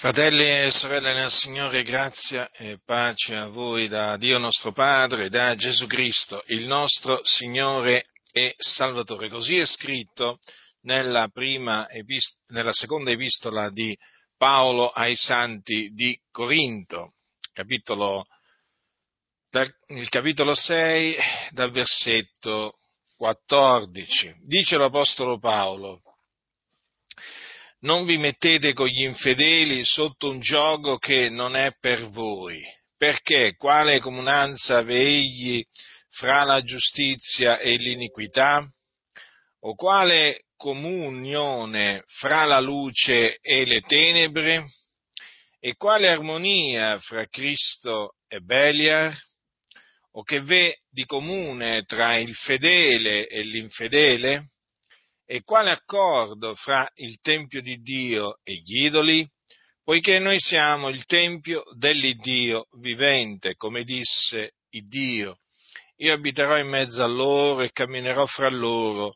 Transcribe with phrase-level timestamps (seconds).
[0.00, 5.54] Fratelli e sorelle nel Signore, grazia e pace a voi da Dio nostro Padre, da
[5.56, 9.28] Gesù Cristo, il nostro Signore e Salvatore.
[9.28, 10.38] Così è scritto
[10.84, 11.28] nella,
[11.90, 13.94] epist- nella seconda epistola di
[14.38, 17.12] Paolo ai Santi di Corinto,
[17.52, 18.24] capitolo,
[19.50, 21.16] dal, il capitolo 6,
[21.50, 22.78] dal versetto
[23.18, 24.34] 14.
[24.46, 26.00] Dice l'Apostolo Paolo,
[27.80, 32.62] non vi mettete con gli infedeli sotto un gioco che non è per voi,
[32.96, 35.64] perché quale comunanza vegli
[36.10, 38.68] fra la giustizia e l'iniquità?
[39.60, 44.64] O quale comunione fra la luce e le tenebre?
[45.58, 49.14] E quale armonia fra Cristo e Beliar?
[50.12, 54.50] O che v'è di comune tra il fedele e l'infedele?
[55.32, 59.24] E quale accordo fra il Tempio di Dio e gli idoli?
[59.84, 65.38] Poiché noi siamo il Tempio dell'Iddio vivente, come disse Dio.
[65.98, 69.14] Io abiterò in mezzo a loro e camminerò fra loro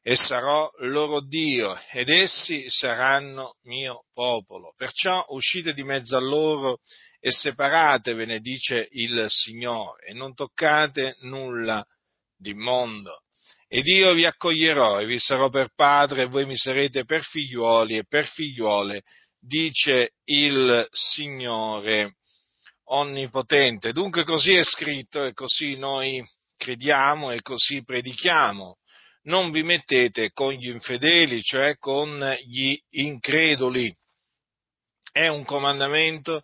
[0.00, 4.74] e sarò loro Dio ed essi saranno mio popolo.
[4.76, 6.78] Perciò uscite di mezzo a loro
[7.18, 11.84] e separatevene, dice il Signore, e non toccate nulla
[12.36, 13.24] di mondo
[13.68, 17.98] ed io vi accoglierò e vi sarò per padre e voi mi sarete per figliuoli
[17.98, 19.02] e per figliuole,
[19.38, 22.16] dice il Signore
[22.84, 23.92] Onnipotente.
[23.92, 26.24] Dunque così è scritto e così noi
[26.56, 28.78] crediamo e così predichiamo.
[29.24, 33.94] Non vi mettete con gli infedeli, cioè con gli increduli.
[35.12, 36.42] È un comandamento,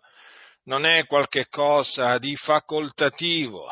[0.65, 3.67] non è qualche cosa di facoltativo,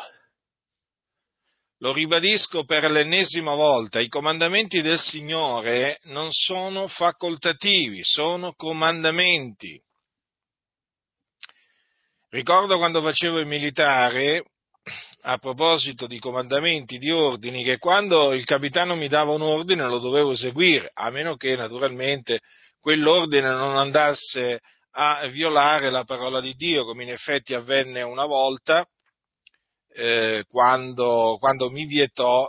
[1.84, 9.78] lo ribadisco per l'ennesima volta, i comandamenti del Signore non sono facoltativi, sono comandamenti.
[12.30, 14.44] Ricordo quando facevo il militare,
[15.26, 19.98] a proposito di comandamenti, di ordini, che quando il capitano mi dava un ordine lo
[19.98, 22.40] dovevo eseguire, a meno che naturalmente
[22.80, 24.60] quell'ordine non andasse
[24.92, 28.88] a violare la parola di Dio, come in effetti avvenne una volta,
[29.94, 32.48] eh, quando, quando, mi vietò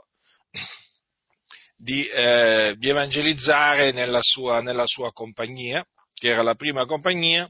[1.78, 7.50] di, eh, di evangelizzare nella sua, nella sua compagnia, che era la prima compagnia,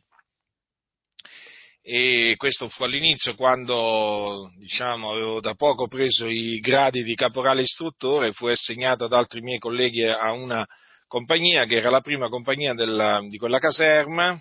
[1.81, 8.31] e questo fu all'inizio quando diciamo, avevo da poco preso i gradi di caporale istruttore,
[8.33, 10.65] fu assegnato ad altri miei colleghi a una
[11.07, 14.35] compagnia che era la prima compagnia della, di quella caserma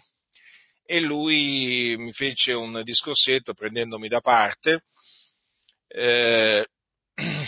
[0.86, 4.80] e lui mi fece un discorsetto prendendomi da parte
[5.94, 6.66] eh,
[7.14, 7.46] eh,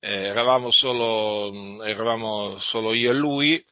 [0.00, 3.64] eravamo, solo, eravamo solo io e lui,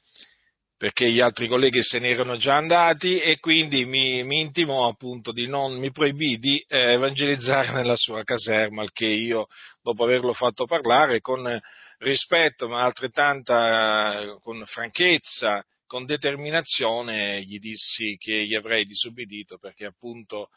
[0.76, 5.32] perché gli altri colleghi se ne erano già andati e quindi mi, mi intimò appunto
[5.32, 9.46] di non, mi proibì di eh, evangelizzare nella sua caserma, al che io,
[9.82, 11.60] dopo averlo fatto parlare, con
[11.98, 20.48] rispetto ma altrettanta, con franchezza, con determinazione, gli dissi che gli avrei disobbedito perché appunto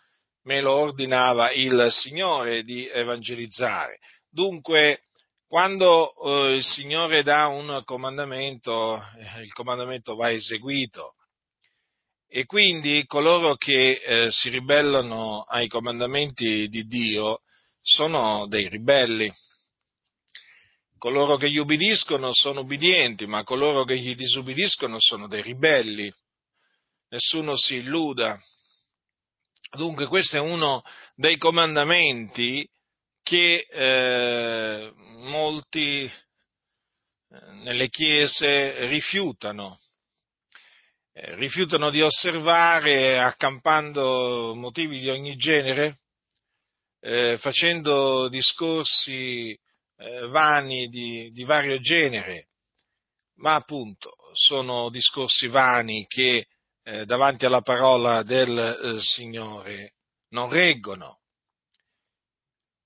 [0.43, 3.99] me lo ordinava il Signore di evangelizzare.
[4.29, 5.03] Dunque,
[5.47, 11.15] quando eh, il Signore dà un comandamento, eh, il comandamento va eseguito.
[12.27, 17.41] E quindi coloro che eh, si ribellano ai comandamenti di Dio
[17.81, 19.29] sono dei ribelli.
[20.97, 26.09] Coloro che gli ubbidiscono sono ubbidienti, ma coloro che gli disubbidiscono sono dei ribelli.
[27.09, 28.39] Nessuno si illuda,
[29.73, 30.83] Dunque questo è uno
[31.15, 32.67] dei comandamenti
[33.23, 36.11] che eh, molti eh,
[37.63, 39.77] nelle chiese rifiutano,
[41.13, 45.99] eh, rifiutano di osservare accampando motivi di ogni genere,
[46.99, 49.57] eh, facendo discorsi
[49.95, 52.49] eh, vani di, di vario genere,
[53.35, 56.47] ma appunto sono discorsi vani che
[56.83, 59.93] eh, davanti alla parola del eh, Signore
[60.29, 61.19] non reggono.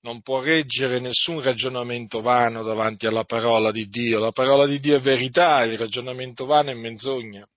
[0.00, 4.20] Non può reggere nessun ragionamento vano davanti alla parola di Dio.
[4.20, 7.48] La parola di Dio è verità, il ragionamento vano è menzogna.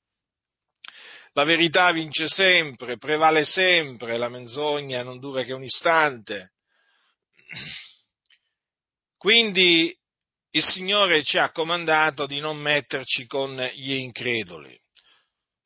[1.34, 6.54] La verità vince sempre, prevale sempre, la menzogna non dura che un istante.
[9.16, 9.96] Quindi
[10.52, 14.80] il Signore ci ha comandato di non metterci con gli increduli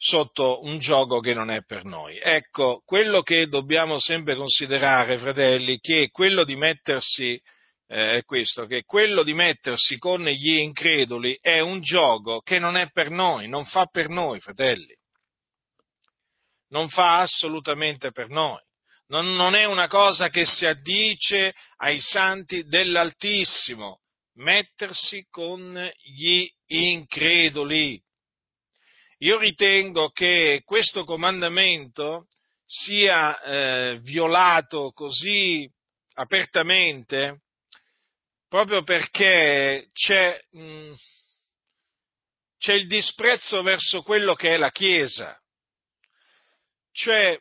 [0.06, 2.20] sotto un gioco che non è per noi.
[2.22, 7.42] Ecco, quello che dobbiamo sempre considerare, fratelli, che quello di mettersi
[7.88, 12.76] eh, è questo, che quello di mettersi con gli increduli è un gioco che non
[12.76, 14.94] è per noi, non fa per noi, fratelli.
[16.68, 18.60] non fa assolutamente per noi.
[19.08, 24.02] Non, non è una cosa che si addice ai santi dell'Altissimo,
[24.34, 28.03] mettersi con gli increduli.
[29.24, 32.28] Io ritengo che questo comandamento
[32.66, 35.70] sia eh, violato così
[36.16, 37.44] apertamente
[38.50, 40.94] proprio perché c'è, mh, mm,
[42.58, 45.42] c'è il disprezzo verso quello che è la Chiesa.
[46.92, 47.40] Cioè,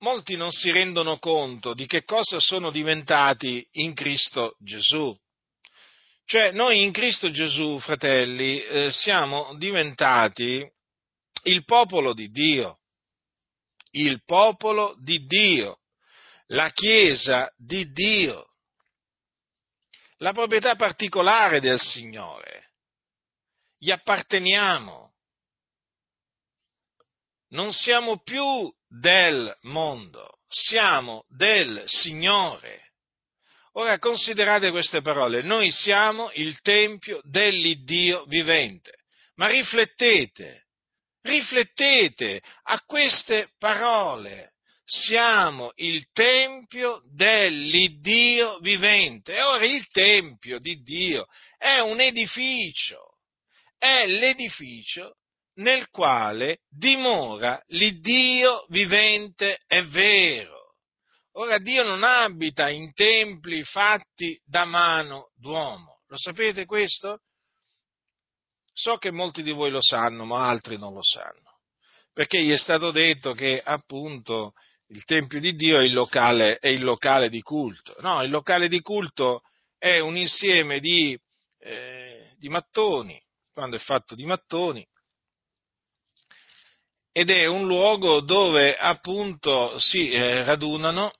[0.00, 5.18] molti non si rendono conto di che cosa sono diventati in Cristo Gesù.
[6.30, 10.64] Cioè, noi in Cristo Gesù, fratelli, eh, siamo diventati
[11.42, 12.78] il popolo di Dio,
[13.90, 15.80] il popolo di Dio,
[16.50, 18.52] la Chiesa di Dio,
[20.18, 22.74] la proprietà particolare del Signore.
[23.76, 25.12] Gli apparteniamo.
[27.48, 32.89] Non siamo più del mondo, siamo del Signore.
[33.74, 38.92] Ora considerate queste parole, noi siamo il Tempio dell'Iddio vivente,
[39.36, 40.64] ma riflettete,
[41.22, 49.40] riflettete a queste parole, siamo il Tempio dell'Iddio vivente.
[49.40, 51.26] Ora il Tempio di Dio
[51.56, 53.18] è un edificio,
[53.78, 55.14] è l'edificio
[55.60, 60.59] nel quale dimora l'Iddio vivente e vero.
[61.40, 66.02] Ora Dio non abita in templi fatti da mano d'uomo.
[66.08, 67.22] Lo sapete questo?
[68.74, 71.60] So che molti di voi lo sanno, ma altri non lo sanno.
[72.12, 74.52] Perché gli è stato detto che appunto
[74.88, 77.96] il Tempio di Dio è il locale, è il locale di culto.
[78.00, 79.40] No, il locale di culto
[79.78, 81.18] è un insieme di,
[81.60, 83.18] eh, di mattoni,
[83.54, 84.86] quando è fatto di mattoni,
[87.12, 91.12] ed è un luogo dove appunto si eh, radunano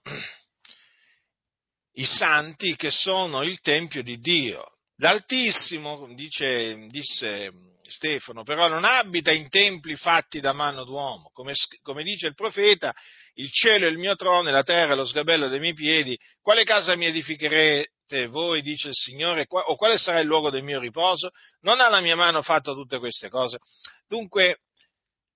[1.93, 4.65] i santi che sono il Tempio di Dio.
[4.97, 7.51] L'Altissimo, dice, disse
[7.91, 12.93] Stefano, però non abita in templi fatti da mano d'uomo, come, come dice il profeta,
[13.33, 16.17] il cielo è il mio trono e la terra è lo sgabello dei miei piedi,
[16.41, 20.79] quale casa mi edificherete voi, dice il Signore, o quale sarà il luogo del mio
[20.79, 21.31] riposo?
[21.61, 23.57] Non ha la mia mano fatto tutte queste cose?
[24.07, 24.59] Dunque,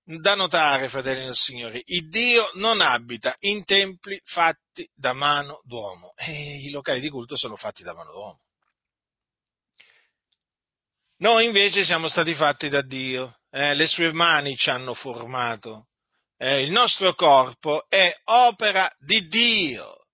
[0.06, 6.12] da notare, fratelli del Signore, il Dio non abita in templi fatti da mano d'uomo
[6.14, 8.40] e i locali di culto sono fatti da mano d'uomo.
[11.18, 15.88] Noi invece siamo stati fatti da Dio, eh, le sue mani ci hanno formato,
[16.36, 20.06] eh, il nostro corpo è opera di Dio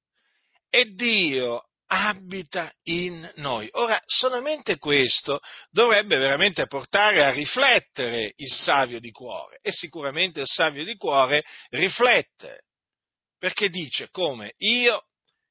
[0.71, 3.69] e Dio abita in noi.
[3.73, 5.41] Ora, solamente questo
[5.71, 11.45] dovrebbe veramente portare a riflettere il savio di cuore e sicuramente il savio di cuore
[11.69, 12.63] riflette,
[13.39, 15.05] perché dice come io,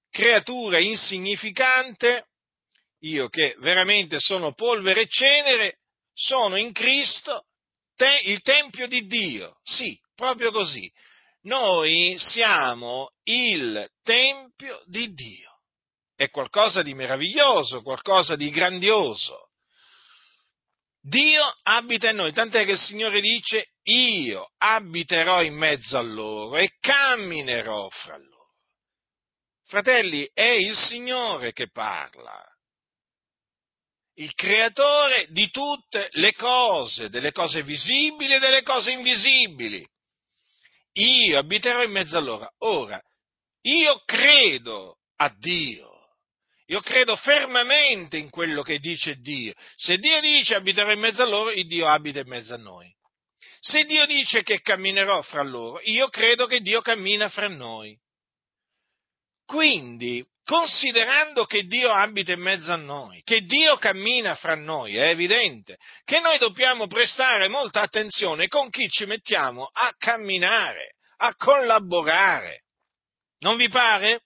[0.10, 2.30] creatura insignificante,
[3.02, 5.78] io che veramente sono polvere e cenere,
[6.12, 7.46] sono in Cristo
[7.96, 9.60] te, il Tempio di Dio.
[9.62, 10.92] Sì, proprio così.
[11.44, 15.51] Noi siamo il Tempio di Dio.
[16.22, 19.50] È qualcosa di meraviglioso, qualcosa di grandioso.
[21.02, 26.58] Dio abita in noi, tant'è che il Signore dice, io abiterò in mezzo a loro
[26.58, 28.52] e camminerò fra loro.
[29.66, 32.40] Fratelli, è il Signore che parla
[34.18, 39.84] il creatore di tutte le cose, delle cose visibili e delle cose invisibili.
[40.94, 42.54] Io abiterò in mezzo a loro.
[42.60, 43.02] Ora,
[43.62, 45.91] io credo a Dio.
[46.72, 49.54] Io credo fermamente in quello che dice Dio.
[49.76, 52.90] Se Dio dice abiterò in mezzo a loro, il Dio abita in mezzo a noi.
[53.60, 58.00] Se Dio dice che camminerò fra loro, io credo che Dio cammina fra noi.
[59.46, 65.10] Quindi considerando che Dio abita in mezzo a noi, che Dio cammina fra noi, è
[65.10, 72.64] evidente che noi dobbiamo prestare molta attenzione con chi ci mettiamo a camminare, a collaborare.
[73.40, 74.22] Non vi pare?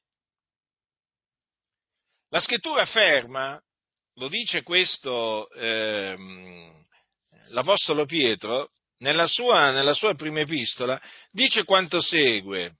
[2.30, 3.60] La scrittura afferma,
[4.16, 6.86] lo dice questo ehm,
[7.50, 11.00] l'Apostolo Pietro, nella sua, nella sua prima epistola,
[11.32, 12.78] dice quanto segue.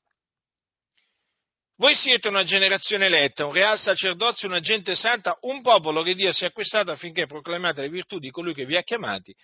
[1.78, 6.32] Voi siete una generazione eletta, un real sacerdozio, una gente santa, un popolo che Dio
[6.32, 9.36] si è acquistato affinché proclamate le virtù di colui che vi ha chiamati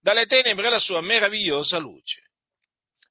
[0.00, 2.30] dalle tenebre alla sua meravigliosa luce.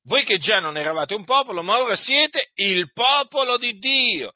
[0.03, 4.31] Voi che già non eravate un popolo, ma ora siete il popolo di Dio.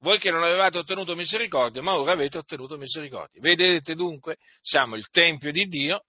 [0.00, 3.40] Voi che non avevate ottenuto misericordia, ma ora avete ottenuto misericordia.
[3.40, 6.04] Vedete dunque, siamo il Tempio di Dio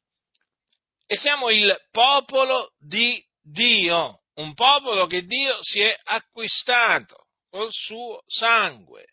[1.05, 8.21] e siamo il popolo di Dio, un popolo che Dio si è acquistato col suo
[8.27, 9.07] sangue,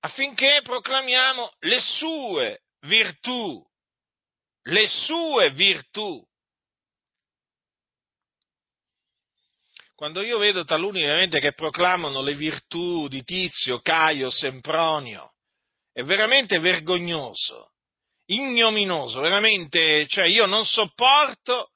[0.00, 3.64] affinché proclamiamo le sue virtù,
[4.62, 6.24] le sue virtù.
[9.96, 15.32] Quando io vedo taluni veramente che proclamano le virtù di Tizio, Caio, Sempronio,
[15.90, 17.72] è veramente vergognoso,
[18.26, 21.70] ignominoso, veramente, cioè io non sopporto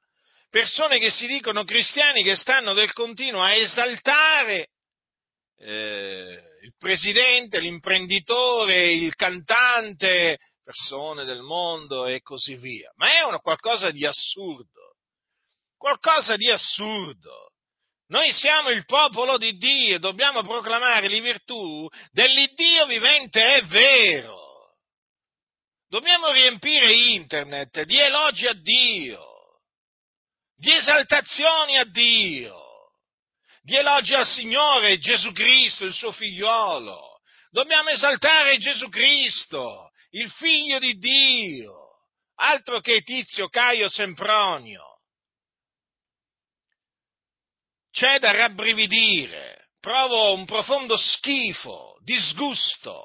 [0.51, 4.69] persone che si dicono cristiani che stanno del continuo a esaltare
[5.57, 12.93] eh, il presidente, l'imprenditore, il cantante, persone del mondo e così via.
[12.97, 14.97] Ma è una, qualcosa di assurdo,
[15.79, 17.50] qualcosa di assurdo.
[18.11, 24.39] Noi siamo il popolo di Dio, dobbiamo proclamare le virtù dell'Iddio vivente, è vero.
[25.89, 29.25] Dobbiamo riempire internet di elogi a Dio,
[30.55, 32.69] di esaltazioni a Dio
[33.63, 37.21] di elogi al Signore Gesù Cristo, il suo figliolo.
[37.51, 41.73] Dobbiamo esaltare Gesù Cristo, il figlio di Dio,
[42.37, 44.90] altro che Tizio, Caio, Sempronio.
[47.91, 53.05] C'è da rabbrividire, provo un profondo schifo, disgusto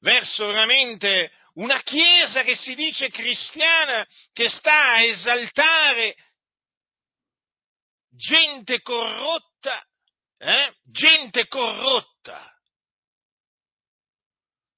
[0.00, 6.16] verso veramente una Chiesa che si dice cristiana, che sta a esaltare
[8.10, 9.84] gente corrotta,
[10.38, 10.74] eh?
[10.84, 12.50] gente corrotta.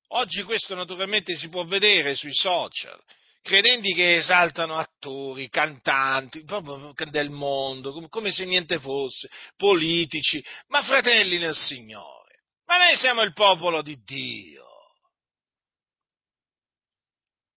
[0.09, 3.03] Oggi questo naturalmente si può vedere sui social,
[3.47, 11.39] credenti che esaltano attori, cantanti, proprio del mondo, come se niente fosse, politici, ma fratelli
[11.39, 12.43] nel Signore.
[12.67, 14.65] Ma noi siamo il popolo di Dio.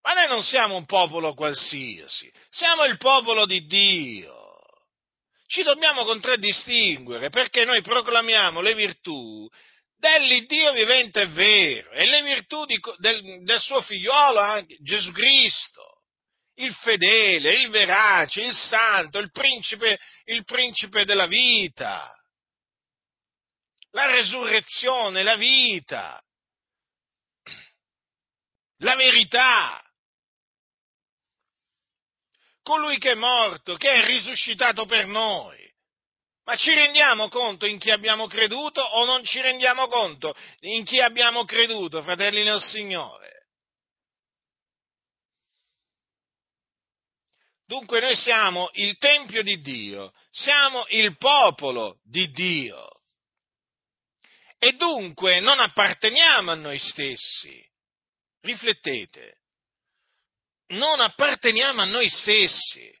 [0.02, 4.40] Ma noi non siamo un popolo qualsiasi, siamo il popolo di Dio
[5.50, 9.50] ci dobbiamo contraddistinguere perché noi proclamiamo le virtù
[10.00, 16.02] dell'Iddio vivente e vero e le virtù di, del, del, suo figliolo anche, Gesù Cristo,
[16.54, 22.10] il fedele, il verace, il santo, il principe, il principe della vita,
[23.90, 26.20] la resurrezione, la vita,
[28.78, 29.84] la verità.
[32.62, 35.59] Colui che è morto, che è risuscitato per noi.
[36.50, 41.00] Ma ci rendiamo conto in chi abbiamo creduto o non ci rendiamo conto in chi
[41.00, 43.46] abbiamo creduto, fratelli nel Signore?
[47.64, 52.88] Dunque noi siamo il Tempio di Dio, siamo il popolo di Dio.
[54.58, 57.64] E dunque non apparteniamo a noi stessi.
[58.40, 59.36] Riflettete
[60.70, 62.99] non apparteniamo a noi stessi.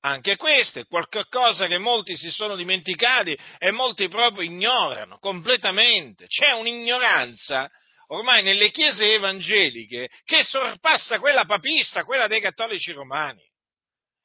[0.00, 6.26] Anche questo è qualcosa che molti si sono dimenticati e molti proprio ignorano completamente.
[6.26, 7.68] C'è un'ignoranza
[8.08, 13.42] ormai nelle chiese evangeliche che sorpassa quella papista, quella dei cattolici romani.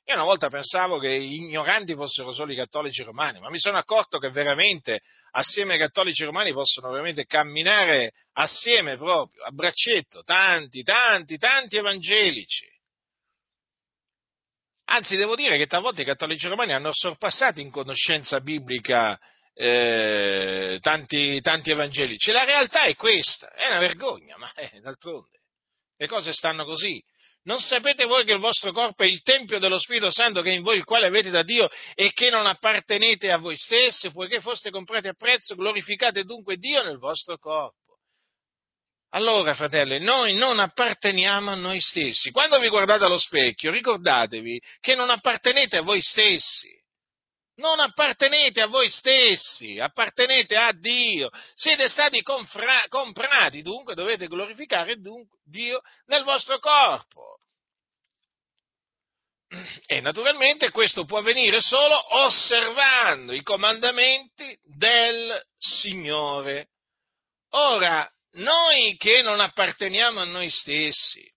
[0.05, 3.77] Io una volta pensavo che gli ignoranti fossero solo i cattolici romani, ma mi sono
[3.77, 4.99] accorto che veramente
[5.31, 12.72] assieme ai cattolici romani possono veramente camminare assieme proprio, a braccetto, tanti, tanti, tanti evangelici.
[14.95, 19.19] Anzi, devo dire che talvolta i cattolici romani hanno sorpassato in conoscenza biblica
[19.55, 22.31] eh, tanti, tanti evangelici.
[22.31, 25.39] La realtà è questa, è una vergogna, ma eh, d'altronde
[25.97, 27.03] le cose stanno così.
[27.45, 30.53] Non sapete voi che il vostro corpo è il Tempio dello Spirito Santo che è
[30.53, 34.41] in voi, il quale avete da Dio e che non appartenete a voi stessi, poiché
[34.41, 37.82] foste comprati a prezzo, glorificate dunque Dio nel vostro corpo.
[39.15, 42.31] Allora, fratelli, noi non apparteniamo a noi stessi.
[42.31, 46.71] Quando vi guardate allo specchio, ricordatevi che non appartenete a voi stessi.
[47.55, 51.29] Non appartenete a voi stessi, appartenete a Dio.
[51.53, 57.37] Siete stati confra- comprati, dunque dovete glorificare dunque Dio nel vostro corpo.
[59.85, 66.69] E naturalmente questo può avvenire solo osservando i comandamenti del Signore.
[67.51, 71.31] Ora, noi che non apparteniamo a noi stessi,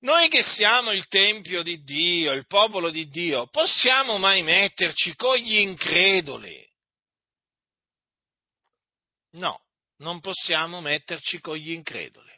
[0.00, 5.36] noi che siamo il Tempio di Dio, il popolo di Dio, possiamo mai metterci con
[5.36, 6.66] gli increduli?
[9.32, 9.60] No,
[9.96, 12.30] non possiamo metterci con gli increduli.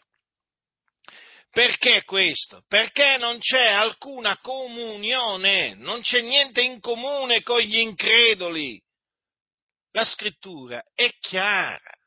[1.50, 2.64] Perché questo?
[2.66, 8.80] Perché non c'è alcuna comunione, non c'è niente in comune con gli increduli.
[9.90, 12.00] La scrittura è chiara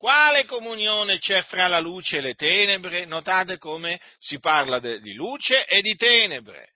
[0.00, 3.04] Quale comunione c'è fra la luce e le tenebre?
[3.04, 6.72] Notate come si parla de, di luce e di tenebre.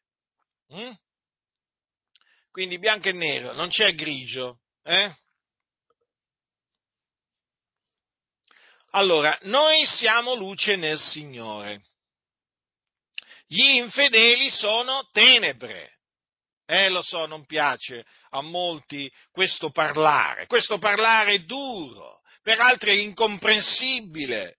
[0.75, 0.93] Mm?
[2.51, 4.59] Quindi bianco e nero, non c'è grigio.
[4.83, 5.11] Eh?
[8.91, 11.83] Allora, noi siamo luce nel Signore.
[13.47, 15.93] Gli infedeli sono tenebre.
[16.67, 20.47] Eh, lo so, non piace a molti questo parlare.
[20.47, 24.59] Questo parlare è duro, per altri è incomprensibile.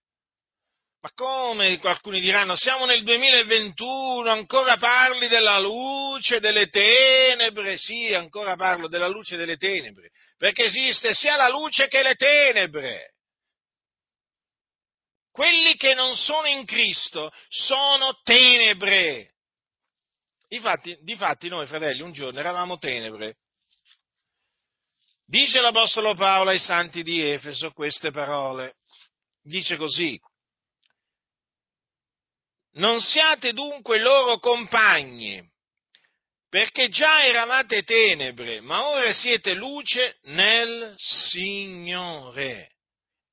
[1.00, 1.78] Ma come?
[1.80, 7.78] Alcuni diranno, siamo nel 2021, ancora parli della luce, delle tenebre?
[7.78, 13.14] Sì, ancora parlo della luce delle tenebre, perché esiste sia la luce che le tenebre.
[15.30, 19.34] Quelli che non sono in Cristo sono tenebre.
[20.48, 23.36] Difatti, difatti noi fratelli un giorno eravamo tenebre.
[25.28, 28.76] Dice l'Apostolo Paolo ai santi di Efeso queste parole.
[29.42, 30.16] Dice così.
[32.74, 35.42] Non siate dunque loro compagni,
[36.48, 42.74] perché già eravate tenebre, ma ora siete luce nel Signore.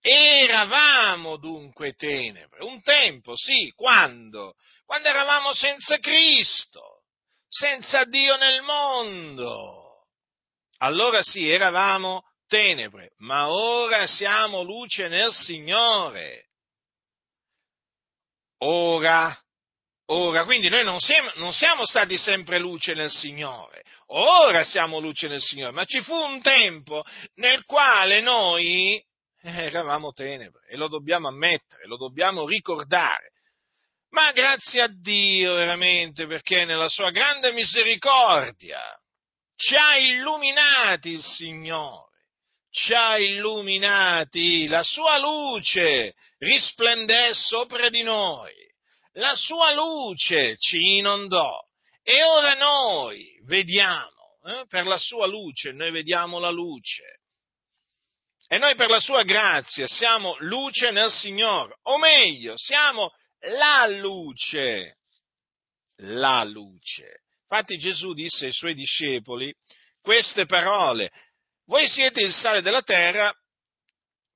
[0.02, 4.56] Eravamo dunque tenebre, un tempo, sì, quando?
[4.86, 7.04] Quando eravamo senza Cristo,
[7.48, 9.83] senza Dio nel mondo.
[10.84, 16.48] Allora sì, eravamo tenebre, ma ora siamo luce nel Signore.
[18.66, 19.34] Ora,
[20.08, 25.30] ora, quindi noi non siamo, non siamo stati sempre luce nel Signore, ora siamo luce
[25.30, 28.98] nel Signore, ma ci fu un tempo nel quale noi
[29.42, 33.32] eh, eravamo tenebre e lo dobbiamo ammettere, lo dobbiamo ricordare.
[34.10, 38.82] Ma grazie a Dio veramente perché nella sua grande misericordia
[39.56, 42.12] ci ha illuminati il Signore,
[42.70, 48.54] ci ha illuminati, la sua luce risplendè sopra di noi,
[49.14, 51.60] la sua luce ci inondò
[52.02, 57.22] e ora noi vediamo, eh, per la sua luce, noi vediamo la luce
[58.48, 63.12] e noi per la sua grazia siamo luce nel Signore, o meglio, siamo
[63.58, 64.98] la luce,
[65.98, 67.23] la luce.
[67.50, 69.54] Infatti Gesù disse ai suoi discepoli
[70.02, 71.12] queste parole,
[71.66, 73.34] voi siete il sale della terra,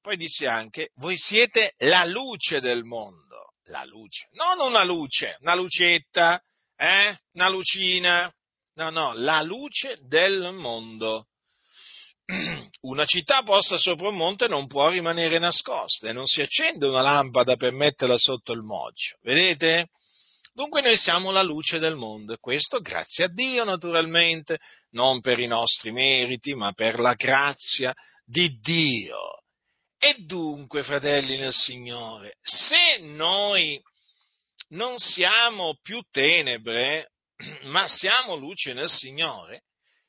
[0.02, 5.56] poi disse anche, voi siete la luce del mondo, la luce, non una luce, una
[5.56, 6.41] lucetta,
[6.78, 7.17] eh?
[7.34, 8.34] una lucina,
[8.76, 11.28] no, no, la luce del mondo.
[12.82, 17.02] una città posta sopra un monte non può rimanere nascosta e non si accende una
[17.02, 19.17] lampada per metterla sotto il moggio.
[19.22, 19.89] Vedete?
[20.58, 24.58] Dunque noi siamo la luce del mondo e questo grazie a Dio naturalmente,
[24.93, 27.93] non per i nostri meriti, ma per la grazia
[28.26, 29.43] di Dio.
[30.00, 33.80] E dunque, fratelli nel Signore, se noi
[34.70, 37.12] non siamo più tenebre,
[37.65, 39.65] ma siamo luce nel Signore,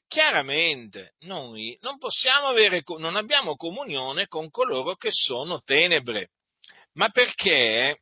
[0.06, 6.30] chiaramente noi non possiamo avere, non abbiamo comunione con coloro che sono tenebre,
[6.94, 8.00] ma perché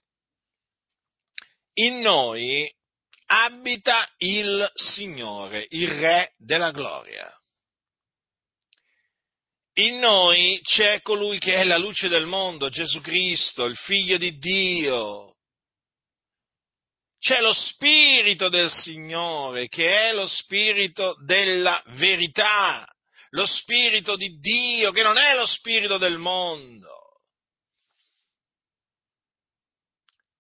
[1.79, 2.71] in noi
[3.27, 7.31] abita il Signore, il Re della gloria.
[9.79, 14.39] In noi c'è colui che è la luce del mondo, Gesù Cristo, il Figlio di
[14.39, 15.37] Dio,
[17.19, 22.87] c'è lo spirito del Signore, che è lo spirito della verità,
[23.31, 27.06] lo spirito di Dio, che non è lo spirito del mondo.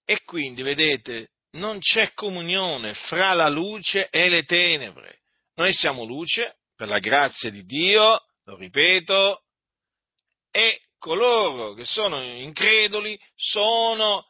[0.08, 5.22] E quindi, vedete, non c'è comunione fra la luce e le tenebre.
[5.56, 9.42] Noi siamo luce per la grazia di Dio, lo ripeto,
[10.52, 14.24] e coloro che sono increduli sono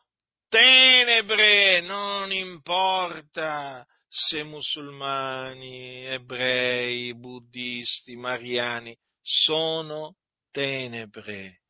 [0.48, 10.16] tenebre, non importa se musulmani, ebrei, buddisti, mariani, sono
[10.50, 11.65] tenebre.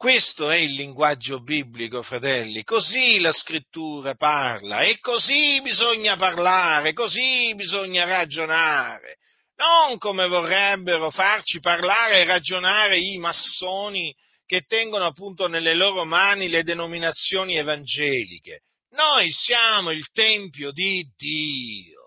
[0.00, 7.54] Questo è il linguaggio biblico, fratelli, così la scrittura parla e così bisogna parlare, così
[7.54, 9.18] bisogna ragionare,
[9.56, 14.10] non come vorrebbero farci parlare e ragionare i massoni
[14.46, 18.62] che tengono appunto nelle loro mani le denominazioni evangeliche.
[18.92, 22.00] Noi siamo il Tempio di Dio.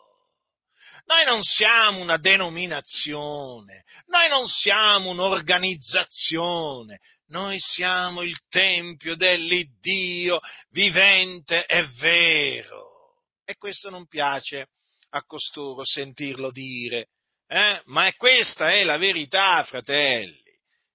[1.05, 6.99] Noi non siamo una denominazione, noi non siamo un'organizzazione,
[7.33, 13.23] noi siamo il Tempio dell'Iddio vivente e vero.
[13.43, 14.67] E questo non piace
[15.09, 17.09] a costoro sentirlo dire,
[17.47, 17.81] eh?
[17.85, 20.41] ma questa è la verità, fratelli.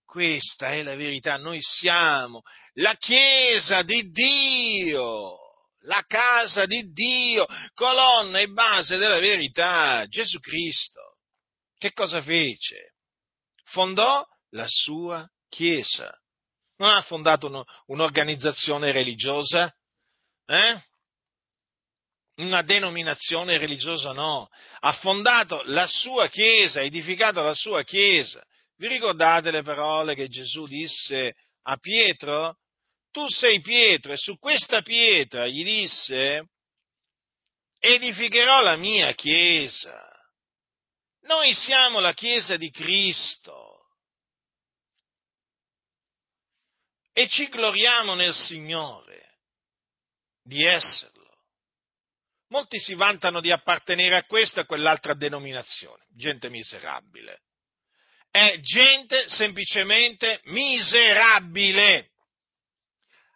[0.04, 2.42] Questa è la verità, noi siamo
[2.74, 5.36] la Chiesa di Dio,
[5.80, 11.18] la casa di Dio, colonna e base della verità, Gesù Cristo.
[11.76, 12.94] Che cosa fece?
[13.64, 16.16] Fondò la sua Chiesa.
[16.78, 19.72] Non ha fondato un'organizzazione religiosa,
[20.46, 20.80] eh?
[22.36, 24.48] una denominazione religiosa no,
[24.80, 28.44] ha fondato la sua Chiesa, ha edificato la sua Chiesa.
[28.76, 32.58] Vi ricordate le parole che Gesù disse a Pietro?
[33.10, 36.48] Tu sei Pietro e su questa pietra gli disse
[37.80, 40.00] edificherò la mia Chiesa.
[41.22, 43.77] Noi siamo la Chiesa di Cristo
[47.18, 49.38] e ci gloriamo nel Signore
[50.40, 51.16] di esserlo.
[52.50, 57.40] Molti si vantano di appartenere a questa e a quell'altra denominazione, gente miserabile
[58.30, 62.10] è gente semplicemente miserabile.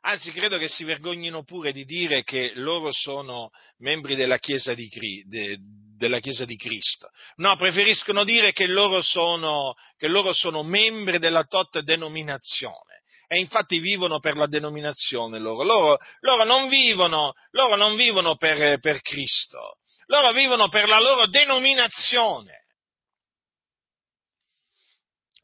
[0.02, 4.88] Anzi, credo che si vergognino pure di dire che loro sono membri della Chiesa di,
[5.26, 5.58] de,
[5.96, 7.08] della Chiesa di Cristo.
[7.36, 12.91] No, preferiscono dire che loro, sono, che loro sono membri della tot denominazione
[13.32, 15.62] e infatti vivono per la denominazione loro.
[15.62, 21.26] Loro, loro non vivono, loro non vivono per, per, Cristo, loro vivono per la loro
[21.28, 22.66] denominazione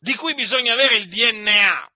[0.00, 1.90] di cui bisogna avere il DNA.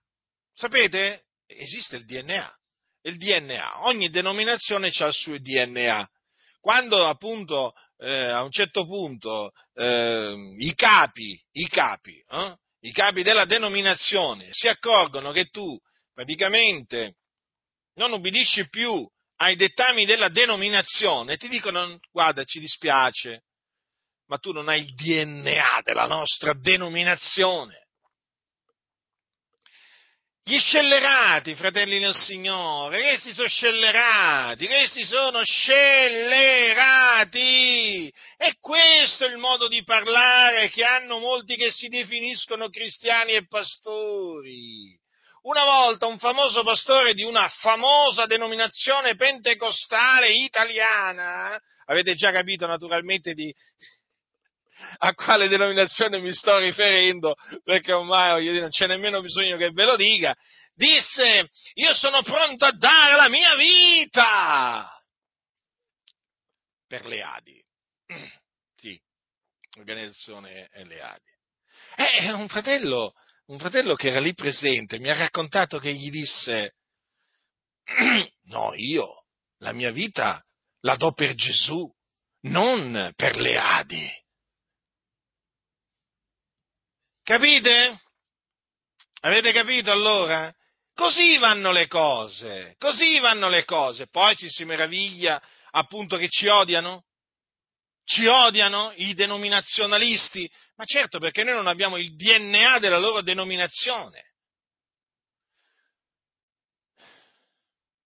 [0.51, 1.25] Sapete?
[1.45, 2.59] Esiste il DNA.
[3.03, 3.85] Il DNA.
[3.85, 6.09] Ogni denominazione ha il suo DNA.
[6.59, 13.23] Quando appunto eh, a un certo punto eh, i capi, i capi, eh, i capi
[13.23, 15.79] della denominazione si accorgono che tu
[16.13, 17.15] praticamente
[17.95, 23.43] non ubbidisci più ai dettami della denominazione, ti dicono guarda ci dispiace,
[24.27, 27.81] ma tu non hai il DNA della nostra denominazione.
[30.45, 36.21] Gli scellerati, fratelli del Signore, questi sono scellerati, questi sono scellerati.
[38.45, 43.47] E questo è il modo di parlare che hanno molti che si definiscono cristiani e
[43.47, 44.99] pastori.
[45.43, 53.33] Una volta un famoso pastore di una famosa denominazione pentecostale italiana, avete già capito naturalmente
[53.33, 53.49] di,
[54.97, 59.85] a quale denominazione mi sto riferendo, perché ormai dire, non c'è nemmeno bisogno che ve
[59.85, 60.35] lo dica,
[60.73, 65.01] disse, io sono pronto a dare la mia vita
[66.85, 67.62] per le Adi.
[68.75, 68.99] Sì,
[69.75, 71.31] l'organizzazione è le Adi.
[71.95, 73.13] E un fratello,
[73.45, 76.75] un fratello che era lì presente mi ha raccontato che gli disse,
[78.47, 79.25] no, io
[79.59, 80.43] la mia vita
[80.81, 81.89] la do per Gesù,
[82.41, 84.11] non per le Adi.
[87.23, 88.01] Capite?
[89.21, 90.53] Avete capito allora?
[90.93, 94.07] Così vanno le cose, così vanno le cose.
[94.07, 97.05] Poi ci si meraviglia appunto che ci odiano?
[98.05, 100.49] Ci odiano i denominazionalisti?
[100.75, 104.31] Ma certo perché noi non abbiamo il DNA della loro denominazione.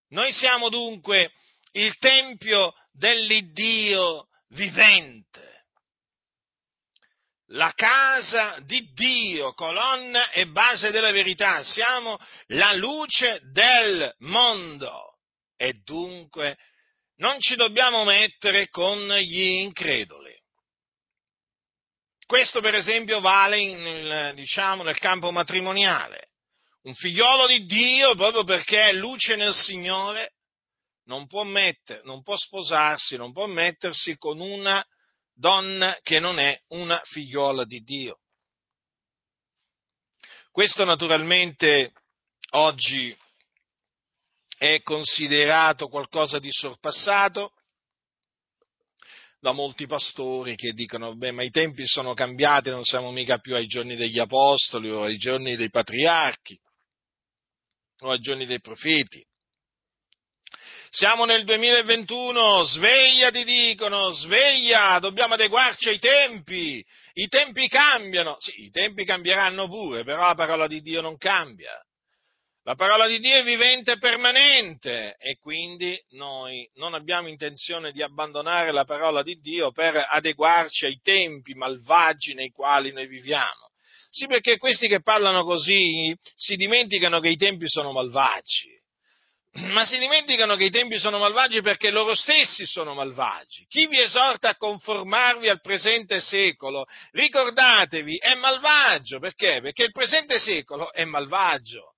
[0.10, 1.34] Noi siamo dunque
[1.72, 5.58] il tempio dell'Iddio vivente
[7.52, 15.18] la casa di Dio, colonna e base della verità, siamo la luce del mondo
[15.56, 16.58] e dunque
[17.18, 20.36] non ci dobbiamo mettere con gli increduli.
[22.26, 26.32] Questo per esempio vale in, diciamo, nel campo matrimoniale.
[26.82, 30.34] Un figliolo di Dio, proprio perché è luce nel Signore,
[31.06, 34.86] non può, mettere, non può sposarsi, non può mettersi con una
[35.34, 38.20] donna che non è una figliuola di Dio.
[40.52, 41.94] Questo naturalmente
[42.52, 43.16] oggi
[44.58, 47.54] è considerato qualcosa di sorpassato
[49.40, 53.56] da molti pastori che dicono, beh, ma i tempi sono cambiati, non siamo mica più
[53.56, 56.60] ai giorni degli apostoli o ai giorni dei patriarchi
[58.00, 59.24] o ai giorni dei profeti.
[60.90, 68.64] Siamo nel 2021, sveglia ti dicono, sveglia, dobbiamo adeguarci ai tempi, i tempi cambiano, sì,
[68.64, 71.80] i tempi cambieranno pure, però la parola di Dio non cambia.
[72.68, 78.04] La parola di Dio è vivente e permanente e quindi noi non abbiamo intenzione di
[78.04, 83.72] abbandonare la parola di Dio per adeguarci ai tempi malvagi nei quali noi viviamo.
[84.10, 88.76] Sì, perché questi che parlano così si dimenticano che i tempi sono malvagi
[89.70, 93.66] ma si dimenticano che i tempi sono malvagi perché loro stessi sono malvagi.
[93.68, 99.20] Chi vi esorta a conformarvi al presente secolo, ricordatevi, è malvagio.
[99.20, 99.62] Perché?
[99.62, 101.94] Perché il presente secolo è malvagio.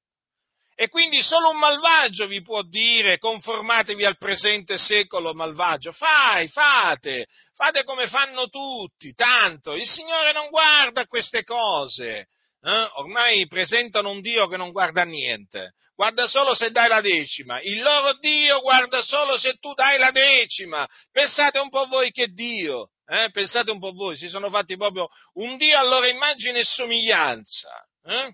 [0.81, 5.91] E quindi solo un malvagio vi può dire conformatevi al presente secolo malvagio.
[5.91, 12.29] Fai, fate, fate come fanno tutti, tanto il Signore non guarda queste cose.
[12.61, 12.89] Eh?
[12.93, 17.59] Ormai presentano un Dio che non guarda niente, guarda solo se dai la decima.
[17.59, 20.87] Il loro Dio guarda solo se tu dai la decima.
[21.11, 23.29] Pensate un po' voi che Dio, eh?
[23.31, 27.85] pensate un po' voi, si sono fatti proprio un Dio a loro immagine e somiglianza.
[28.05, 28.33] Eh?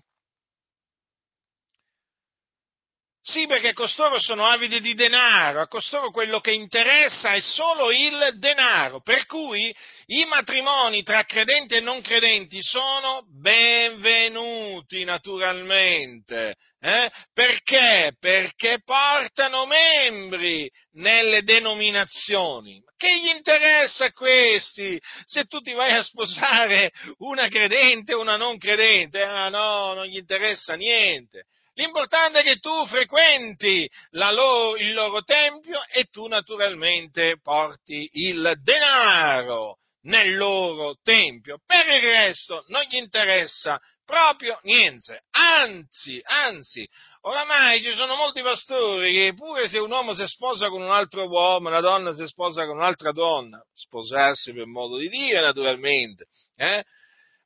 [3.28, 8.36] Sì, perché costoro sono avidi di denaro, a costoro quello che interessa è solo il
[8.38, 9.74] denaro, per cui
[10.06, 16.54] i matrimoni tra credenti e non credenti sono benvenuti naturalmente.
[16.78, 17.10] Eh?
[17.32, 18.14] Perché?
[18.16, 22.80] Perché portano membri nelle denominazioni.
[22.96, 28.36] Che gli interessa a questi se tu ti vai a sposare una credente o una
[28.36, 29.20] non credente?
[29.20, 31.46] Ah no, non gli interessa niente.
[31.78, 39.78] L'importante è che tu frequenti loro, il loro tempio e tu naturalmente porti il denaro
[40.04, 41.60] nel loro tempio.
[41.66, 45.24] Per il resto non gli interessa proprio niente.
[45.32, 46.88] Anzi, anzi,
[47.22, 51.28] oramai ci sono molti pastori che pure se un uomo si sposa con un altro
[51.28, 56.24] uomo, una donna si sposa con un'altra donna, sposarsi per modo di dire naturalmente,
[56.56, 56.84] eh?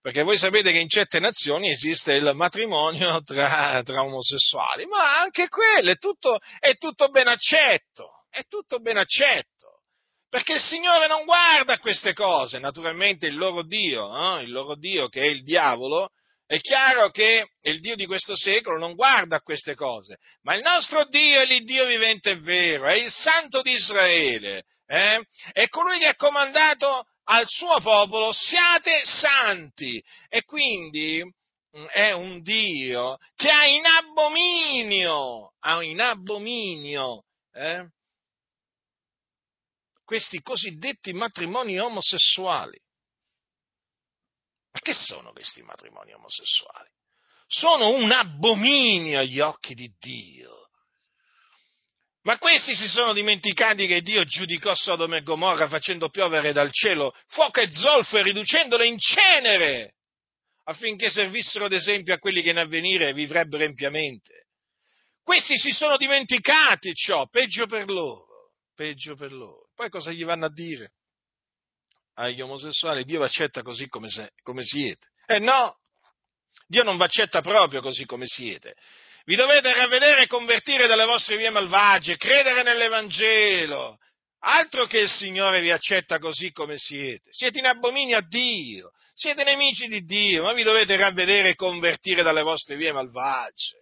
[0.00, 5.48] Perché voi sapete che in certe nazioni esiste il matrimonio tra, tra omosessuali, ma anche
[5.48, 9.82] quello è tutto, è tutto ben accetto, è tutto ben accetto,
[10.28, 15.08] perché il Signore non guarda queste cose, naturalmente il loro Dio, eh, il loro Dio
[15.08, 16.10] che è il diavolo,
[16.46, 20.62] è chiaro che il Dio di questo secolo non guarda a queste cose, ma il
[20.62, 25.22] nostro Dio è l'Iddio vivente e vero, è il Santo di Israele, eh?
[25.52, 32.42] è colui che ha comandato al suo popolo siate santi e quindi mm, è un
[32.42, 37.88] Dio che ha in abominio, ha in abominio eh,
[40.04, 42.78] questi cosiddetti matrimoni omosessuali.
[44.72, 46.90] Ma che sono questi matrimoni omosessuali?
[47.46, 50.59] Sono un abominio agli occhi di Dio.
[52.22, 57.14] Ma questi si sono dimenticati che Dio giudicò Sodoma e Gomorra facendo piovere dal cielo
[57.28, 59.94] fuoco e zolfo e riducendole in cenere,
[60.64, 64.48] affinché servissero d'esempio a quelli che in avvenire vivrebbero empiamente.
[65.22, 69.70] Questi si sono dimenticati ciò, peggio per loro, peggio per loro.
[69.74, 70.92] Poi cosa gli vanno a dire?
[72.14, 75.06] Agli omosessuali Dio vi accetta così come, se, come siete.
[75.24, 75.78] Eh no,
[76.66, 78.74] Dio non vi accetta proprio così come siete
[79.24, 83.98] vi dovete ravvedere e convertire dalle vostre vie malvagie, credere nell'Evangelo.
[84.42, 87.28] Altro che il Signore vi accetta così come siete.
[87.30, 92.22] Siete in abominio a Dio, siete nemici di Dio, ma vi dovete ravvedere e convertire
[92.22, 93.78] dalle vostre vie malvagie.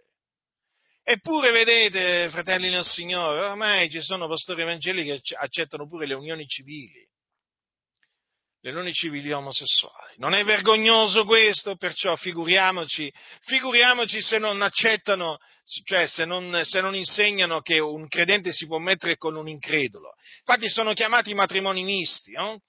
[1.01, 6.45] Eppure, vedete, fratelli nel Signore, ormai ci sono pastori evangelici che accettano pure le unioni
[6.45, 7.07] civili
[8.61, 10.15] le unioni civili omosessuali.
[10.17, 11.75] Non è vergognoso questo?
[11.75, 15.37] Perciò figuriamoci, figuriamoci se non accettano,
[15.85, 20.13] cioè se non, se non, insegnano che un credente si può mettere con un incredulo.
[20.39, 22.61] Infatti sono chiamati matrimoni misti, no?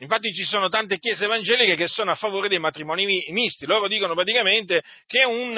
[0.00, 3.66] Infatti ci sono tante chiese evangeliche che sono a favore dei matrimoni misti.
[3.66, 5.56] Loro dicono praticamente che un,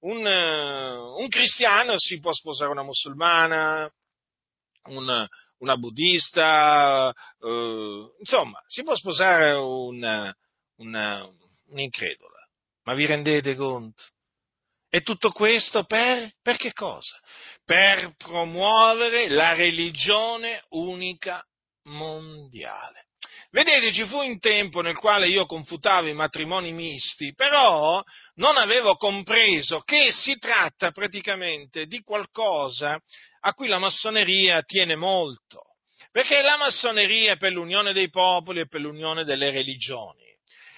[0.00, 3.92] un, un cristiano si può sposare una musulmana,
[4.84, 5.28] un,
[5.62, 10.34] una buddista, eh, insomma, si può sposare una,
[10.78, 11.26] una,
[11.68, 12.48] un'incredula.
[12.84, 14.02] Ma vi rendete conto?
[14.90, 17.18] E tutto questo per, per che cosa?
[17.64, 21.42] Per promuovere la religione unica
[21.84, 23.06] mondiale.
[23.54, 28.02] Vedete, ci fu un tempo nel quale io confutavo i matrimoni misti, però
[28.36, 32.98] non avevo compreso che si tratta praticamente di qualcosa
[33.40, 35.64] a cui la massoneria tiene molto,
[36.10, 40.22] perché la massoneria è per l'unione dei popoli e per l'unione delle religioni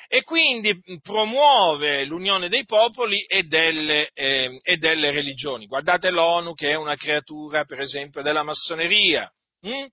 [0.09, 5.67] e quindi promuove l'unione dei popoli e delle, eh, e delle religioni.
[5.67, 9.31] Guardate l'ONU che è una creatura, per esempio, della massoneria.
[9.61, 9.87] Hm?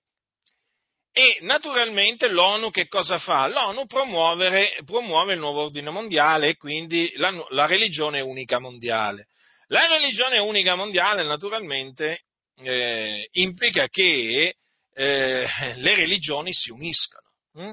[1.12, 3.46] E naturalmente l'ONU che cosa fa?
[3.46, 9.26] L'ONU promuove, il nuovo ordine mondiale e quindi la, la, religione unica mondiale.
[9.66, 12.22] La religione unica mondiale naturalmente
[12.62, 14.54] eh, implica che
[14.94, 17.28] eh, le religioni si uniscano.
[17.54, 17.72] Hm?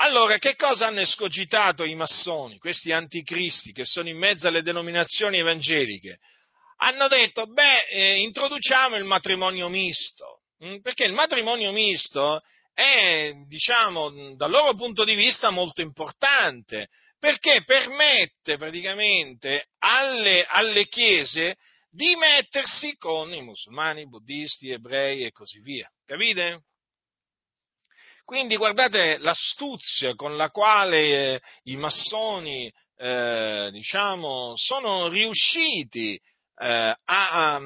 [0.00, 5.38] Allora, che cosa hanno escogitato i massoni, questi anticristi che sono in mezzo alle denominazioni
[5.38, 6.18] evangeliche?
[6.78, 10.37] hanno detto, beh, eh, introduciamo il matrimonio misto,
[10.82, 12.40] perché il matrimonio misto
[12.72, 21.56] è, diciamo, dal loro punto di vista molto importante, perché permette praticamente alle, alle chiese
[21.90, 25.90] di mettersi con i musulmani, i buddisti, ebrei e così via.
[26.04, 26.64] Capite?
[28.24, 36.20] Quindi guardate l'astuzia con la quale eh, i massoni eh, diciamo, sono riusciti
[36.60, 37.60] eh, a,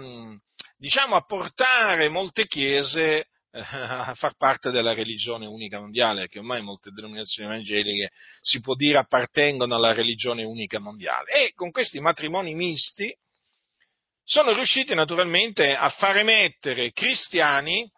[0.83, 6.61] diciamo, a, portare molte chiese eh, a far parte della religione unica mondiale, che ormai
[6.61, 11.31] molte denominazioni evangeliche si può dire appartengono alla religione unica mondiale.
[11.31, 13.14] E con questi matrimoni misti
[14.25, 17.88] sono riusciti naturalmente a far emettere cristiani,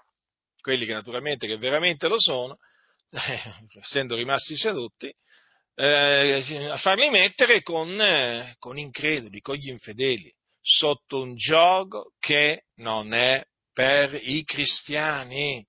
[0.61, 2.59] quelli che naturalmente che veramente lo sono,
[3.81, 5.11] essendo rimasti sedotti,
[5.77, 10.33] eh, a farli mettere con, eh, con increduli, con gli infedeli,
[10.67, 15.65] sotto un gioco che non è per i cristiani.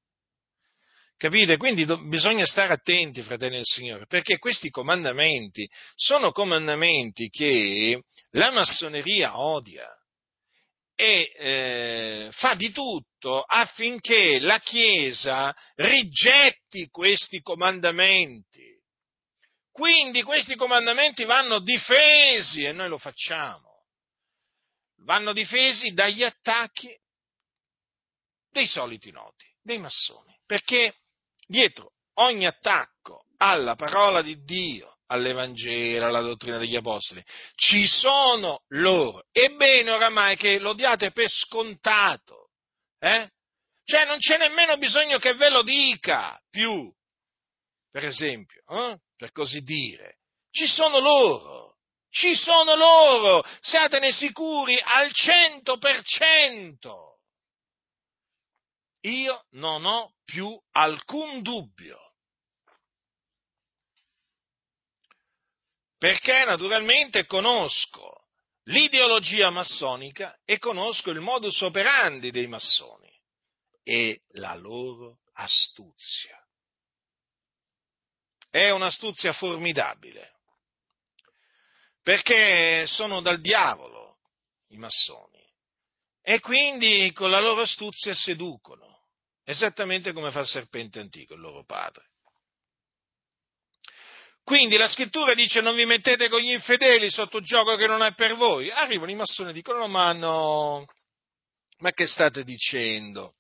[1.18, 1.58] Capite?
[1.58, 8.52] Quindi do, bisogna stare attenti, fratelli del Signore, perché questi comandamenti sono comandamenti che la
[8.52, 9.90] massoneria odia
[10.96, 18.74] e eh, fa di tutto affinché la Chiesa rigetti questi comandamenti.
[19.72, 23.75] Quindi questi comandamenti vanno difesi e noi lo facciamo.
[25.06, 26.94] Vanno difesi dagli attacchi
[28.52, 30.96] dei soliti noti, dei massoni, perché
[31.46, 37.24] dietro ogni attacco alla parola di Dio, all'Evangelo, alla dottrina degli Apostoli,
[37.56, 39.26] ci sono loro.
[39.32, 42.50] Ebbene oramai che lo diate per scontato,
[43.00, 43.30] eh?
[43.84, 46.92] Cioè non c'è nemmeno bisogno che ve lo dica più,
[47.92, 48.64] per esempio.
[48.68, 49.00] Eh?
[49.16, 50.20] per così dire.
[50.52, 51.75] Ci sono loro,
[52.16, 57.20] ci sono loro, siatene sicuri al cento per cento.
[59.02, 62.00] Io non ho più alcun dubbio.
[65.98, 68.30] Perché naturalmente conosco
[68.70, 73.12] l'ideologia massonica e conosco il modus operandi dei massoni
[73.84, 76.40] e la loro astuzia
[78.50, 80.35] è un'astuzia formidabile,
[82.06, 84.18] perché sono dal diavolo
[84.68, 85.44] i massoni
[86.22, 89.08] e quindi con la loro astuzia seducono,
[89.44, 92.12] esattamente come fa il serpente antico, il loro padre.
[94.44, 98.14] Quindi la scrittura dice non vi mettete con gli infedeli sotto gioco che non è
[98.14, 98.70] per voi.
[98.70, 100.86] Arrivano i massoni e dicono no, ma no,
[101.80, 103.34] ma che state dicendo?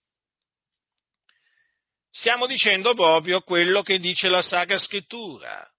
[2.09, 5.71] Stiamo dicendo proprio quello che dice la Sacra Scrittura.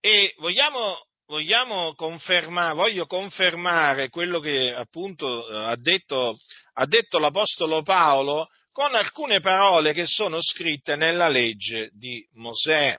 [0.00, 6.36] E vogliamo, vogliamo confermare, voglio confermare quello che appunto ha detto,
[6.74, 12.96] ha detto l'Apostolo Paolo con alcune parole che sono scritte nella legge di Mosè.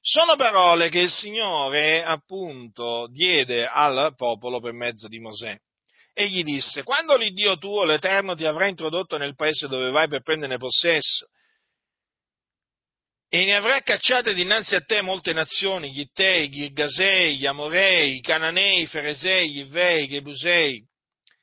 [0.00, 5.58] Sono parole che il Signore appunto diede al popolo per mezzo di Mosè.
[6.14, 10.22] E gli disse, quando l'Iddio tuo, l'Eterno, ti avrà introdotto nel paese dove vai per
[10.22, 11.26] prenderne possesso,
[13.32, 18.16] e ne avrà cacciate dinanzi a te molte nazioni, gli Ittei, gli Irgasei, gli Amorei,
[18.16, 20.84] i Cananei, i Feresei, gli Ivei, gli Ebusei,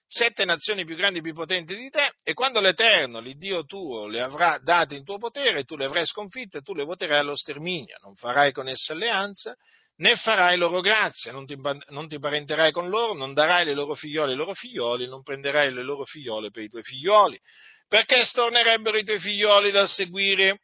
[0.05, 4.21] sette nazioni più grandi e più potenti di te, e quando l'Eterno, l'Iddio tuo, le
[4.21, 8.15] avrà date in tuo potere, tu le avrai sconfitte, tu le voterai allo sterminio, non
[8.15, 9.55] farai con esse alleanza,
[9.99, 11.55] né farai loro grazia, non ti,
[11.87, 15.71] non ti parenterai con loro, non darai le loro figliole ai loro figlioli, non prenderai
[15.71, 17.39] le loro figliole per i tuoi figlioli,
[17.87, 20.59] perché stornerebbero i tuoi figlioli dal seguire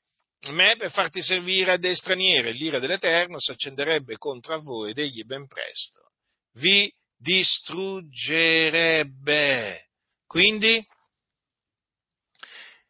[0.51, 5.23] me per farti servire a dei stranieri, l'ira dell'Eterno si accenderebbe contro voi ed egli
[5.23, 6.11] ben presto.
[6.53, 9.87] Vi distruggerebbe.
[10.25, 10.85] Quindi,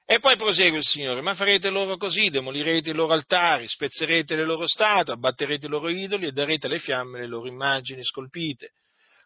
[0.06, 4.46] e poi prosegue il Signore, ma farete loro così, demolirete i loro altari, spezzerete le
[4.46, 8.72] loro statue, abbatterete i loro idoli e darete alle fiamme le loro immagini scolpite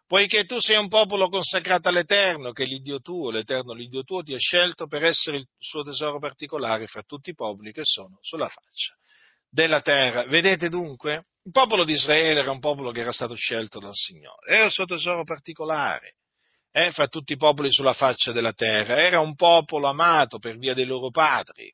[0.08, 4.38] poiché tu sei un popolo consacrato all'Eterno, che l'Iddio tuo, l'Eterno l'Iddio tuo, ti ha
[4.38, 8.96] scelto per essere il suo tesoro particolare fra tutti i popoli che sono sulla faccia
[9.50, 10.24] della terra.
[10.24, 11.26] Vedete dunque?
[11.44, 14.70] Il popolo di Israele era un popolo che era stato scelto dal Signore, era il
[14.70, 16.16] suo tesoro particolare
[16.72, 20.72] eh, fra tutti i popoli sulla faccia della terra, era un popolo amato per via
[20.72, 21.70] dei loro padri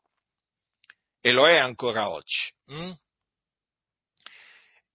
[1.21, 2.53] e lo è ancora oggi.
[2.67, 2.93] Hm?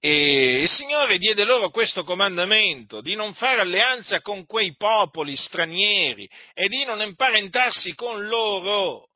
[0.02, 6.30] E il Signore diede loro questo comandamento di non fare alleanza con quei popoli stranieri
[6.54, 9.10] e di non imparentarsi con loro.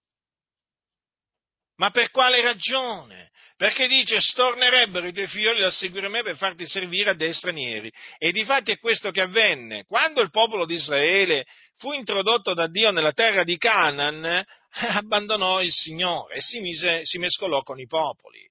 [1.77, 3.31] Ma per quale ragione?
[3.63, 7.89] perché dice stornerebbero i tuoi figlioli a seguire me per farti servire a dei stranieri.
[8.17, 9.85] E difatti è questo che avvenne.
[9.85, 11.45] Quando il popolo di Israele
[11.77, 17.19] fu introdotto da Dio nella terra di Canaan, abbandonò il Signore e si, mise, si
[17.19, 18.45] mescolò con i popoli.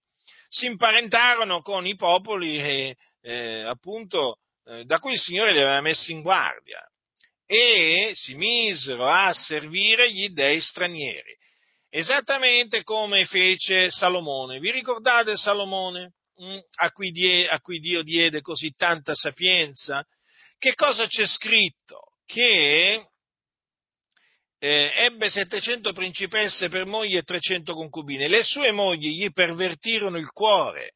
[0.55, 5.81] Si imparentarono con i popoli eh, eh, appunto eh, da cui il Signore li aveva
[5.81, 6.87] messi in guardia
[7.47, 11.35] e si misero a servire gli dei stranieri,
[11.89, 14.59] esattamente come fece Salomone.
[14.59, 20.05] Vi ricordate Salomone mm, a cui, die, a cui Dio diede così tanta sapienza?
[20.59, 22.17] Che cosa c'è scritto?
[22.27, 23.07] Che
[24.65, 28.29] eh, ebbe 700 principesse per moglie e 300 concubine.
[28.29, 30.93] Le sue mogli gli pervertirono il cuore,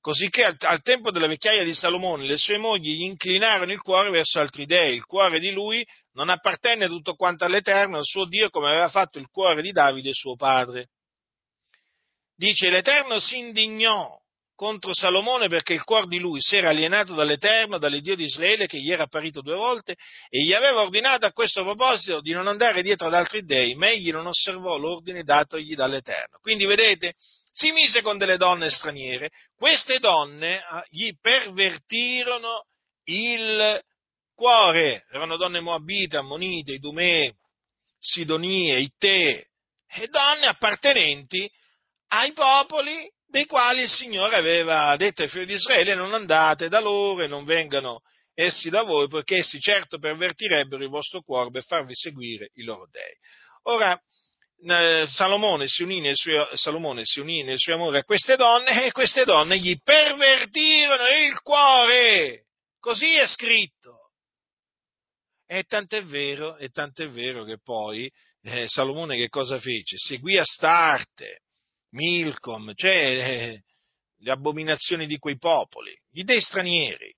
[0.00, 4.08] cosicché al, al, tempo della vecchiaia di Salomone le sue mogli gli inclinarono il cuore
[4.08, 4.94] verso altri dei.
[4.94, 9.18] Il cuore di lui non appartenne tutto quanto all'Eterno, al suo Dio, come aveva fatto
[9.18, 10.88] il cuore di Davide suo padre.
[12.34, 14.18] Dice, l'Eterno si indignò
[14.62, 18.78] contro Salomone perché il cuore di lui si era alienato dall'Eterno, dall'Iddio di Israele che
[18.78, 19.96] gli era apparito due volte
[20.28, 23.90] e gli aveva ordinato a questo proposito di non andare dietro ad altri dei, ma
[23.90, 26.38] egli non osservò l'ordine datogli dall'Eterno.
[26.40, 27.14] Quindi vedete,
[27.50, 32.66] si mise con delle donne straniere, queste donne ah, gli pervertirono
[33.06, 33.82] il
[34.32, 37.34] cuore, erano donne moabite, ammonite, idumee,
[37.98, 39.48] sidonie, itee,
[39.88, 41.50] e donne appartenenti
[42.10, 46.80] ai popoli dei quali il Signore aveva detto ai figli di Israele non andate da
[46.80, 48.02] loro e non vengano
[48.34, 52.86] essi da voi, perché essi certo pervertirebbero il vostro cuore per farvi seguire i loro
[52.90, 53.14] dei.
[53.62, 53.98] Ora,
[55.06, 59.58] Salomone si, suo, Salomone si unì nel suo amore a queste donne e queste donne
[59.58, 62.48] gli pervertirono il cuore.
[62.78, 64.10] Così è scritto.
[65.46, 68.10] E tant'è vero, e tant'è vero che poi
[68.42, 69.96] eh, Salomone che cosa fece?
[69.96, 71.41] Seguì Astarte,
[71.92, 73.62] Milcom, cioè eh,
[74.18, 77.14] le abominazioni di quei popoli, gli dei stranieri.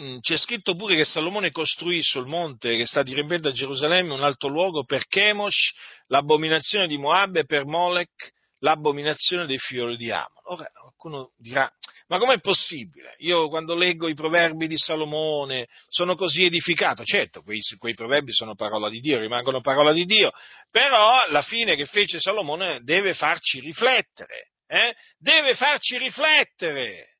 [0.00, 4.12] Mm, c'è scritto pure che Salomone costruì sul monte che sta di rimpetto a Gerusalemme
[4.12, 5.72] un alto luogo per Chemosh,
[6.06, 10.42] l'abominazione di Moab e per Molech, l'abominazione dei fiori di Amon.
[10.46, 10.68] Ora
[11.00, 11.70] qualcuno dirà,
[12.08, 13.14] ma com'è possibile?
[13.20, 17.02] Io quando leggo i proverbi di Salomone sono così edificato.
[17.04, 20.30] Certo, quei, quei, proverbi sono parola di Dio, rimangono parola di Dio,
[20.70, 24.94] però la fine che fece Salomone deve farci riflettere, eh?
[25.16, 27.16] deve farci riflettere,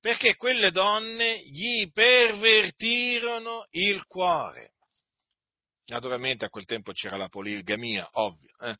[0.00, 4.74] perché quelle donne gli pervertirono il cuore.
[5.86, 8.56] Naturalmente a quel tempo c'era la poligamia, ovvio.
[8.60, 8.76] Eh?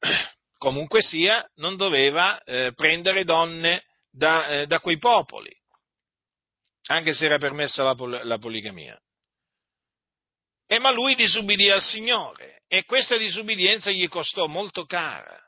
[0.60, 5.50] Comunque sia, non doveva eh, prendere donne da, eh, da quei popoli,
[6.88, 9.00] anche se era permessa la, pol- la poligamia.
[10.66, 15.40] E ma lui disubbidì al Signore e questa disubbidienza gli costò molto cara.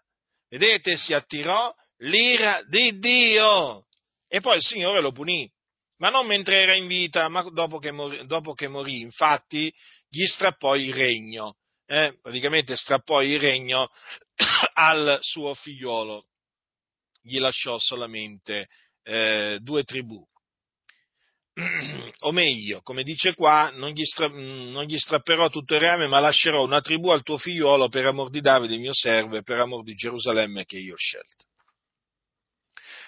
[0.48, 3.84] Vedete, si attirò l'ira di Dio
[4.26, 5.46] e poi il Signore lo punì,
[5.98, 9.70] ma non mentre era in vita, ma dopo che morì, dopo che morì infatti
[10.08, 11.56] gli strappò il regno,
[11.92, 13.90] eh, praticamente strappò il regno
[14.72, 16.24] al suo figliolo
[17.20, 18.68] gli lasciò solamente
[19.02, 20.24] eh, due tribù.
[22.20, 26.18] o meglio, come dice qua, non gli, stra- non gli, strapperò tutto il rame, ma
[26.18, 29.82] lascerò una tribù al tuo figliolo per amor di Davide, mio servo, e per amor
[29.82, 31.44] di Gerusalemme che io ho scelto.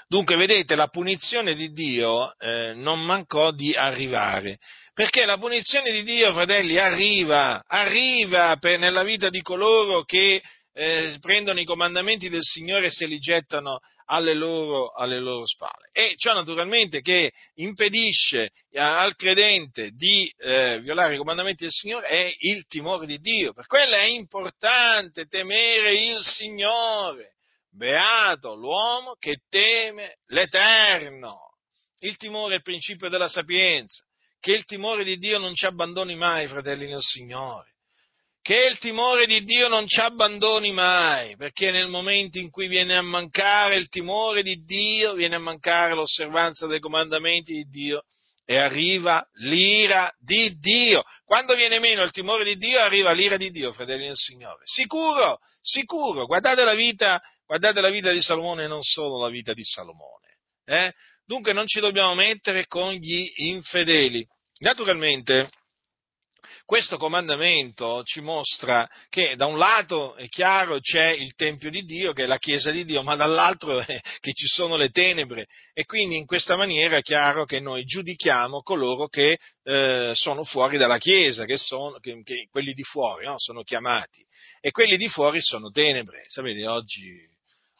[0.06, 4.58] Dunque, vedete, la punizione di Dio eh, non mancò di arrivare,
[4.94, 10.40] perché la punizione di Dio, fratelli, arriva, arriva per, nella vita di coloro che
[10.72, 15.88] eh, prendono i comandamenti del Signore e se li gettano alle loro, alle loro spalle.
[15.90, 22.32] E ciò naturalmente che impedisce al credente di eh, violare i comandamenti del Signore è
[22.38, 23.52] il timore di Dio.
[23.52, 27.32] Per quello è importante temere il Signore.
[27.68, 31.56] Beato l'uomo che teme l'Eterno.
[31.98, 34.04] Il timore è il principio della sapienza.
[34.44, 37.72] Che il timore di Dio non ci abbandoni mai, fratelli nel Signore
[38.42, 42.94] che il timore di Dio non ci abbandoni mai, perché nel momento in cui viene
[42.94, 48.02] a mancare il timore di Dio, viene a mancare l'osservanza dei comandamenti di Dio
[48.44, 51.04] e arriva l'ira di Dio.
[51.24, 54.60] Quando viene meno il timore di Dio, arriva l'ira di Dio, fratelli del Signore.
[54.64, 56.26] Sicuro, sicuro.
[56.26, 60.36] Guardate la vita, guardate la vita di Salomone e non solo la vita di Salomone.
[60.66, 60.92] Eh?
[61.24, 64.28] Dunque non ci dobbiamo mettere con gli infedeli.
[64.58, 65.50] Naturalmente,
[66.64, 72.12] questo comandamento ci mostra che da un lato è chiaro c'è il Tempio di Dio,
[72.12, 75.84] che è la Chiesa di Dio, ma dall'altro è che ci sono le tenebre e
[75.84, 80.98] quindi in questa maniera è chiaro che noi giudichiamo coloro che eh, sono fuori dalla
[80.98, 83.34] Chiesa, che sono, che, che quelli di fuori no?
[83.38, 84.24] sono chiamati
[84.60, 86.22] e quelli di fuori sono tenebre.
[86.28, 87.32] Sapete, oggi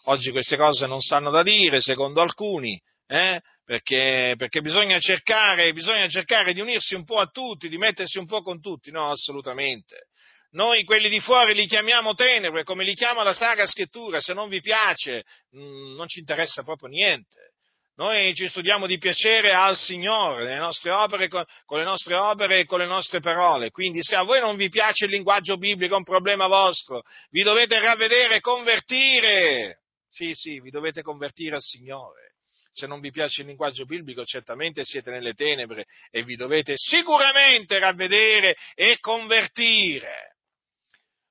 [0.04, 3.40] oggi queste cose non sanno da dire, secondo alcuni, eh?
[3.64, 8.26] Perché, perché bisogna, cercare, bisogna cercare di unirsi un po' a tutti, di mettersi un
[8.26, 10.08] po' con tutti, no, assolutamente.
[10.50, 14.48] Noi quelli di fuori li chiamiamo tenebre, come li chiama la Sacra Scrittura, se non
[14.48, 15.24] vi piace
[15.56, 17.52] mm, non ci interessa proprio niente.
[17.96, 22.60] Noi ci studiamo di piacere al Signore, nelle nostre opere, con, con le nostre opere
[22.60, 23.70] e con le nostre parole.
[23.70, 27.42] Quindi se a voi non vi piace il linguaggio biblico è un problema vostro, vi
[27.42, 29.82] dovete ravvedere convertire.
[30.08, 32.33] Sì, sì, vi dovete convertire al Signore
[32.74, 37.78] se non vi piace il linguaggio biblico, certamente siete nelle tenebre e vi dovete sicuramente
[37.78, 40.34] ravvedere e convertire.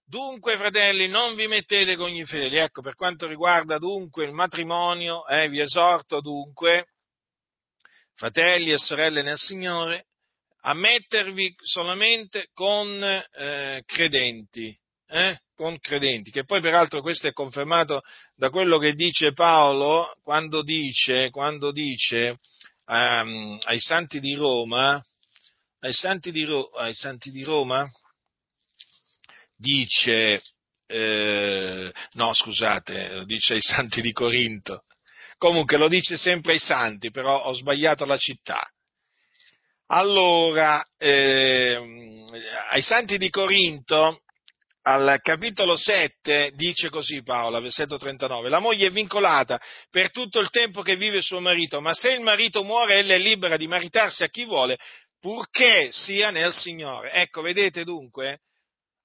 [0.05, 2.57] Dunque, fratelli, non vi mettete con gli fedeli.
[2.57, 6.87] Ecco, per quanto riguarda dunque il matrimonio, eh, vi esorto dunque,
[8.13, 10.05] fratelli e sorelle nel Signore,
[10.61, 14.73] a mettervi solamente con eh, credenti,
[15.13, 18.01] eh, con credenti, che poi peraltro questo è confermato
[18.35, 22.39] da quello che dice Paolo quando dice, quando dice
[22.87, 24.99] um, ai santi di Roma,
[25.81, 27.85] ai santi di, Ro- ai santi di Roma,
[29.55, 30.41] dice,
[30.87, 34.85] eh, no scusate, dice ai santi di Corinto,
[35.37, 38.59] comunque lo dice sempre ai santi, però ho sbagliato la città.
[39.87, 42.25] Allora, eh,
[42.71, 44.22] ai santi di Corinto
[44.83, 49.59] al capitolo 7 dice così Paola, versetto 39, la moglie è vincolata
[49.89, 53.17] per tutto il tempo che vive suo marito, ma se il marito muore ella è
[53.17, 54.77] libera di maritarsi a chi vuole,
[55.19, 57.11] purché sia nel Signore.
[57.11, 58.41] Ecco, vedete dunque?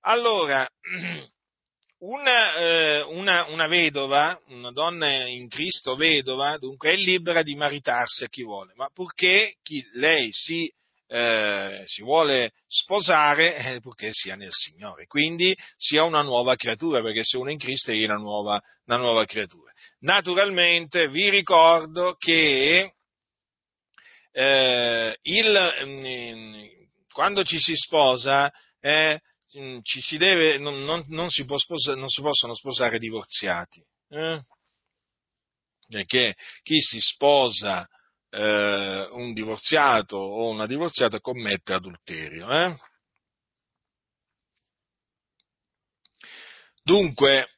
[0.01, 0.69] Allora,
[1.99, 8.25] una, eh, una, una vedova, una donna in Cristo vedova, dunque è libera di maritarsi
[8.25, 10.69] a chi vuole, ma purché chi, lei si
[11.09, 17.25] eh, si vuole sposare eh, purché sia nel Signore, quindi sia una nuova creatura, perché
[17.25, 19.73] se uno è in Cristo è una nuova, una nuova creatura.
[20.01, 22.93] Naturalmente vi ricordo che
[24.33, 26.65] eh, il, mm,
[27.11, 29.21] quando ci si sposa eh,
[29.59, 33.83] mm, ci si deve, non, non, non, si sposa, non, si possono sposare divorziati.
[34.11, 34.41] Eh?
[35.89, 37.89] Perché chi si sposa
[38.31, 42.51] eh, un divorziato o una divorziata commette adulterio.
[42.51, 42.77] Eh?
[46.83, 47.51] Dunque,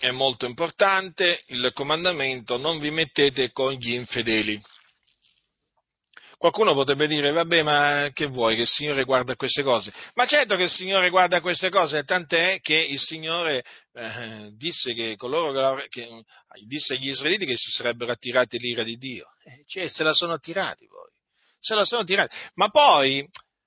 [0.00, 4.60] è molto importante il comandamento non vi mettete con gli infedeli.
[6.40, 9.92] Qualcuno potrebbe dire, vabbè, ma che vuoi che il Signore guarda queste cose?
[10.14, 13.62] Ma certo che il Signore guarda queste cose, tant'è che il Signore
[13.92, 16.08] eh, disse, che coloro che, che,
[16.66, 19.26] disse agli israeliti che si sarebbero attirati l'ira di Dio.
[19.44, 21.10] Eh, cioè, se la sono attirati poi.
[21.58, 22.34] Se la sono attirati.
[22.54, 23.22] Ma poi,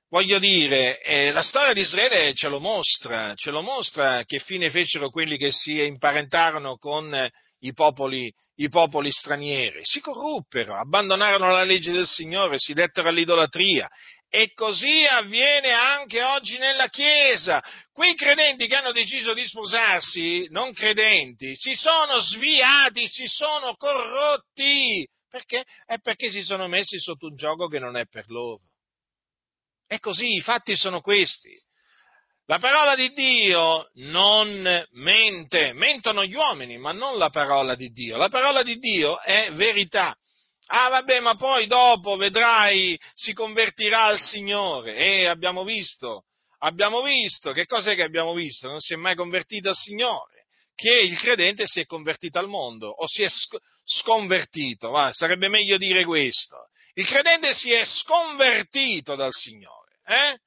[0.09, 4.71] voglio dire, eh, la storia di Israele ce lo mostra, ce lo mostra che fine
[4.71, 7.29] fecero quelli che si imparentarono con
[7.63, 13.89] i popoli, i popoli stranieri, si corruppero, abbandonarono la legge del Signore, si dettero all'idolatria.
[14.29, 17.63] E così avviene anche oggi nella Chiesa.
[17.91, 25.07] Quei credenti che hanno deciso di sposarsi, non credenti, si sono sviati, si sono corrotti.
[25.29, 25.63] Perché?
[25.85, 28.61] È perché si sono messi sotto un gioco che non è per loro.
[29.85, 31.53] È così, i fatti sono questi.
[32.47, 38.17] La parola di Dio non mente, mentono gli uomini, ma non la parola di Dio.
[38.17, 40.13] La parola di Dio è verità.
[40.67, 44.95] Ah vabbè, ma poi dopo vedrai, si convertirà al Signore.
[44.95, 46.25] E abbiamo visto,
[46.59, 48.67] abbiamo visto, che cos'è che abbiamo visto?
[48.67, 50.45] Non si è mai convertito al Signore.
[50.75, 53.27] Che il credente si è convertito al mondo, o si è
[53.85, 56.67] sconvertito, va, sarebbe meglio dire questo.
[56.95, 60.39] Il credente si è sconvertito dal Signore, eh?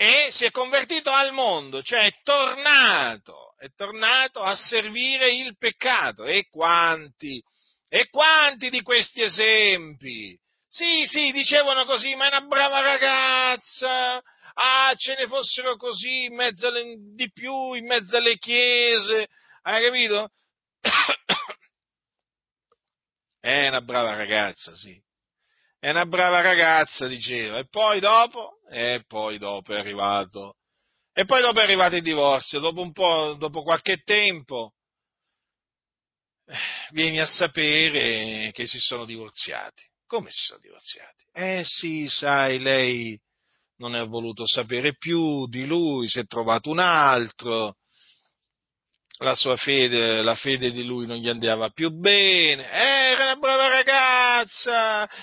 [0.00, 6.24] E si è convertito al mondo, cioè è tornato, è tornato a servire il peccato.
[6.24, 7.42] E quanti,
[7.88, 10.38] e quanti di questi esempi?
[10.68, 14.22] Sì, sì, dicevano così, ma è una brava ragazza,
[14.54, 19.26] ah, ce ne fossero così in mezzo alle, di più, in mezzo alle chiese,
[19.62, 20.30] hai capito?
[23.40, 25.00] È una brava ragazza, sì
[25.80, 30.56] è una brava ragazza, diceva, e poi dopo, e poi dopo è arrivato,
[31.12, 34.74] e poi dopo è arrivato il divorzio, dopo un po', dopo qualche tempo,
[36.46, 36.56] eh,
[36.90, 39.82] vieni a sapere che si sono divorziati.
[40.06, 41.24] Come si sono divorziati?
[41.32, 43.20] Eh sì, sai, lei
[43.76, 47.76] non ne ha voluto sapere più di lui, si è trovato un altro,
[49.18, 53.36] la sua fede, la fede di lui non gli andava più bene, eh, era una
[53.36, 54.27] brava ragazza,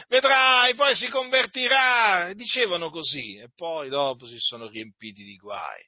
[0.07, 5.83] vedrai, poi si convertirà, dicevano così, e poi dopo si sono riempiti di guai.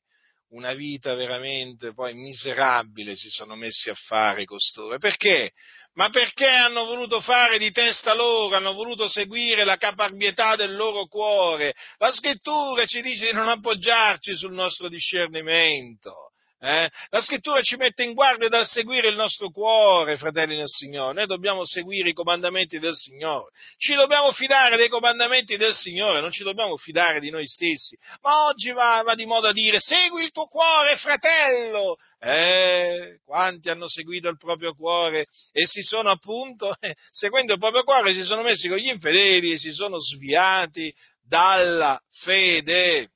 [0.49, 4.97] una vita veramente poi miserabile si sono messi a fare costoro.
[4.97, 5.51] Perché?
[5.95, 11.07] Ma perché hanno voluto fare di testa loro, hanno voluto seguire la caparbietà del loro
[11.07, 11.73] cuore.
[11.97, 16.31] La scrittura ci dice di non appoggiarci sul nostro discernimento.
[16.59, 16.89] Eh?
[17.09, 21.13] La scrittura ci mette in guardia dal seguire il nostro cuore, fratelli del Signore.
[21.13, 23.51] Noi dobbiamo seguire i comandamenti del Signore.
[23.77, 27.95] Ci dobbiamo fidare dei comandamenti del Signore, non ci dobbiamo fidare di noi stessi.
[28.21, 31.97] Ma oggi va, va di moda dire segui il tuo cuore, fratello.
[32.19, 37.83] Eh, quanti hanno seguito il proprio cuore e si sono appunto, eh, seguendo il proprio
[37.83, 40.91] cuore, si sono messi con gli infedeli e si sono sviati
[41.21, 43.11] dalla fede.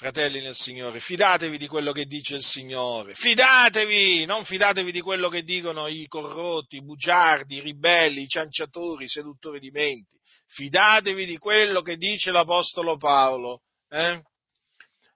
[0.00, 5.28] Fratelli nel Signore, fidatevi di quello che dice il Signore, fidatevi, non fidatevi di quello
[5.28, 11.26] che dicono i corrotti, i bugiardi, i ribelli, i cianciatori, i seduttori di menti, fidatevi
[11.26, 13.60] di quello che dice l'Apostolo Paolo.
[13.90, 14.22] Eh?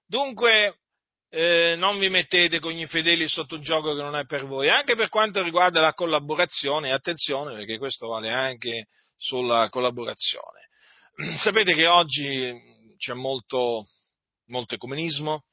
[0.07, 0.81] Dunque,
[1.31, 4.69] eh, non vi mettete con gli infedeli sotto un gioco che non è per voi,
[4.69, 10.69] anche per quanto riguarda la collaborazione, attenzione perché questo vale anche sulla collaborazione.
[11.41, 12.53] Sapete che oggi
[12.99, 13.87] c'è molto
[14.47, 15.45] molto ecumenismo,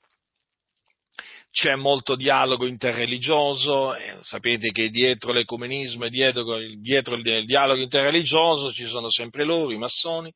[1.52, 8.72] c'è molto dialogo interreligioso, eh, sapete che dietro l'ecumenismo e dietro, dietro, il dialogo interreligioso
[8.72, 10.34] ci sono sempre loro, i massoni,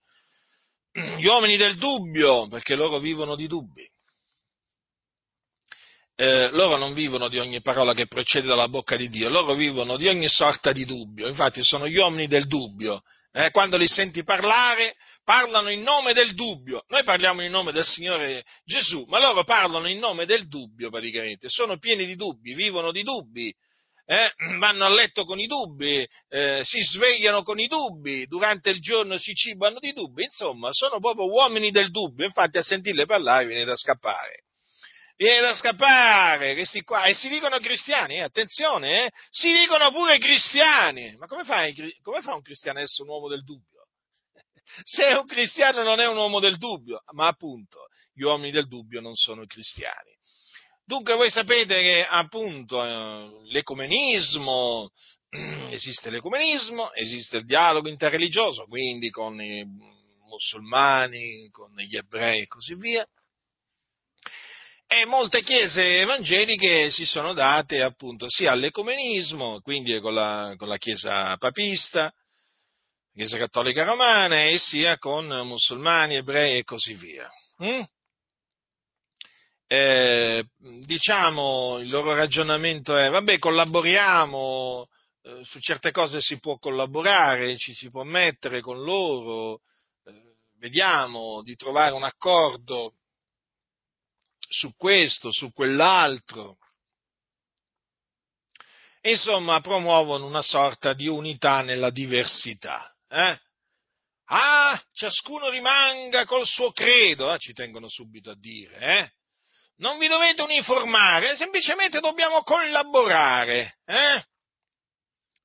[1.18, 3.90] gli uomini del dubbio, perché loro vivono di dubbi.
[6.18, 9.98] Eh, loro non vivono di ogni parola che procede dalla bocca di Dio, loro vivono
[9.98, 13.02] di ogni sorta di dubbio, infatti sono gli uomini del dubbio.
[13.32, 14.95] Eh, quando li senti parlare,
[15.26, 16.86] parlano in nome del dubbio.
[16.88, 21.50] Noi parliamo in nome del Signore Gesù, ma loro parlano in nome del dubbio praticamente.
[21.50, 23.54] Sono pieni di dubbi, vivono di dubbi.
[24.06, 28.80] Eh, vanno a letto con i dubbi, eh, si svegliano con i dubbi, durante il
[28.80, 33.48] giorno si cibano di dubbi, insomma, sono proprio uomini del dubbio, infatti a sentirle parlare
[33.48, 34.44] viene da scappare.
[35.18, 40.20] Viene da scappare, questi qua, e si dicono cristiani, eh, attenzione, eh, si dicono pure
[40.20, 41.74] cristiani, ma come, fai,
[42.04, 43.75] come fa un cristiano a essere un uomo del dubbio?
[44.84, 48.68] Se è un cristiano non è un uomo del dubbio, ma appunto gli uomini del
[48.68, 50.14] dubbio non sono cristiani.
[50.88, 54.92] Dunque voi sapete che appunto eh, l'ecumenismo,
[55.70, 59.66] esiste l'ecumenismo, esiste il dialogo interreligioso, quindi con i
[60.28, 63.06] musulmani, con gli ebrei e così via.
[64.88, 70.78] E molte chiese evangeliche si sono date appunto sia all'ecumenismo, quindi con la, con la
[70.78, 72.14] chiesa papista,
[73.16, 77.32] Chiesa Cattolica Romana e sia con musulmani, ebrei e così via.
[77.64, 77.82] Mm?
[79.68, 80.46] Eh,
[80.84, 84.90] diciamo, il loro ragionamento è, vabbè, collaboriamo,
[85.22, 89.62] eh, su certe cose si può collaborare, ci si può mettere con loro,
[90.04, 92.96] eh, vediamo di trovare un accordo
[94.38, 96.58] su questo, su quell'altro.
[99.04, 102.90] Insomma, promuovono una sorta di unità nella diversità.
[103.08, 103.40] Eh?
[104.28, 107.38] Ah, ciascuno rimanga col suo credo, eh?
[107.38, 108.78] ci tengono subito a dire.
[108.80, 109.12] Eh?
[109.78, 113.78] Non vi dovete uniformare, semplicemente dobbiamo collaborare.
[113.86, 114.24] Eh?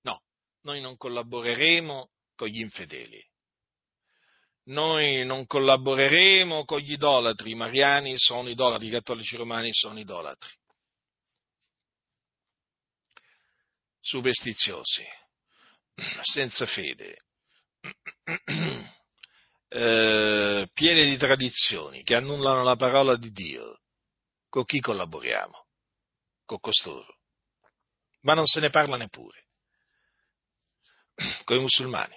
[0.02, 0.22] No,
[0.62, 3.22] noi non collaboreremo con gli infedeli.
[4.64, 10.50] Noi non collaboreremo con gli idolatri, i mariani sono idolatri, i cattolici romani sono idolatri.
[14.00, 15.04] Superstiziosi,
[16.22, 17.24] senza fede,
[19.68, 23.81] eh, piene di tradizioni che annullano la parola di Dio,
[24.49, 25.66] con chi collaboriamo?
[26.45, 27.18] Con costoro.
[28.22, 29.47] Ma non se ne parla neppure.
[31.45, 32.16] Con i musulmani,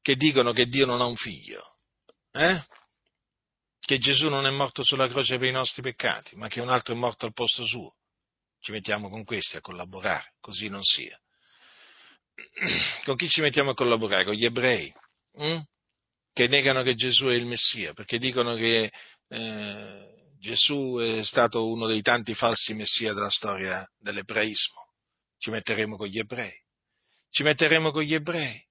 [0.00, 1.78] che dicono che Dio non ha un figlio,
[2.32, 2.64] eh?
[3.78, 6.94] che Gesù non è morto sulla croce per i nostri peccati, ma che un altro
[6.94, 7.96] è morto al posto suo.
[8.60, 11.18] Ci mettiamo con questi a collaborare, così non sia
[13.04, 14.24] con chi ci mettiamo a collaborare?
[14.24, 14.92] Con gli ebrei,
[15.32, 15.60] hm?
[16.32, 18.92] che negano che Gesù è il Messia, perché dicono che
[19.28, 20.06] eh,
[20.38, 24.86] Gesù è stato uno dei tanti falsi Messia della storia dell'ebraismo.
[25.38, 26.54] Ci metteremo con gli ebrei.
[27.30, 28.64] Ci metteremo con gli ebrei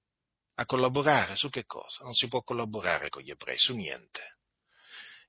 [0.56, 2.04] a collaborare su che cosa?
[2.04, 4.38] Non si può collaborare con gli ebrei su niente.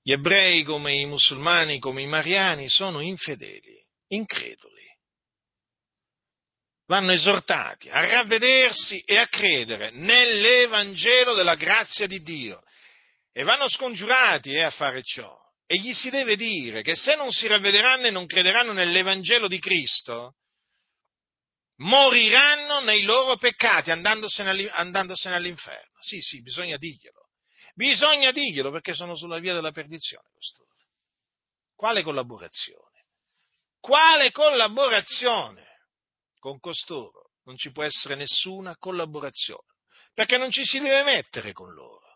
[0.01, 4.78] Gli ebrei, come i musulmani, come i mariani, sono infedeli, increduli
[6.89, 12.62] vanno esortati a ravvedersi e a credere nell'Evangelo della grazia di Dio
[13.32, 15.36] e vanno scongiurati eh, a fare ciò.
[15.66, 19.59] E gli si deve dire che se non si ravvederanno e non crederanno nell'Evangelo di
[19.59, 20.36] Cristo,
[21.80, 26.01] moriranno nei loro peccati andandosene, andandosene all'inferno.
[26.01, 27.26] Sì, sì, bisogna dirglielo.
[27.74, 30.26] Bisogna dirglielo perché sono sulla via della perdizione.
[31.76, 33.05] Quale collaborazione?
[33.78, 35.68] Quale collaborazione?
[36.39, 39.74] Con costoro non ci può essere nessuna collaborazione,
[40.12, 42.07] perché non ci si deve mettere con loro.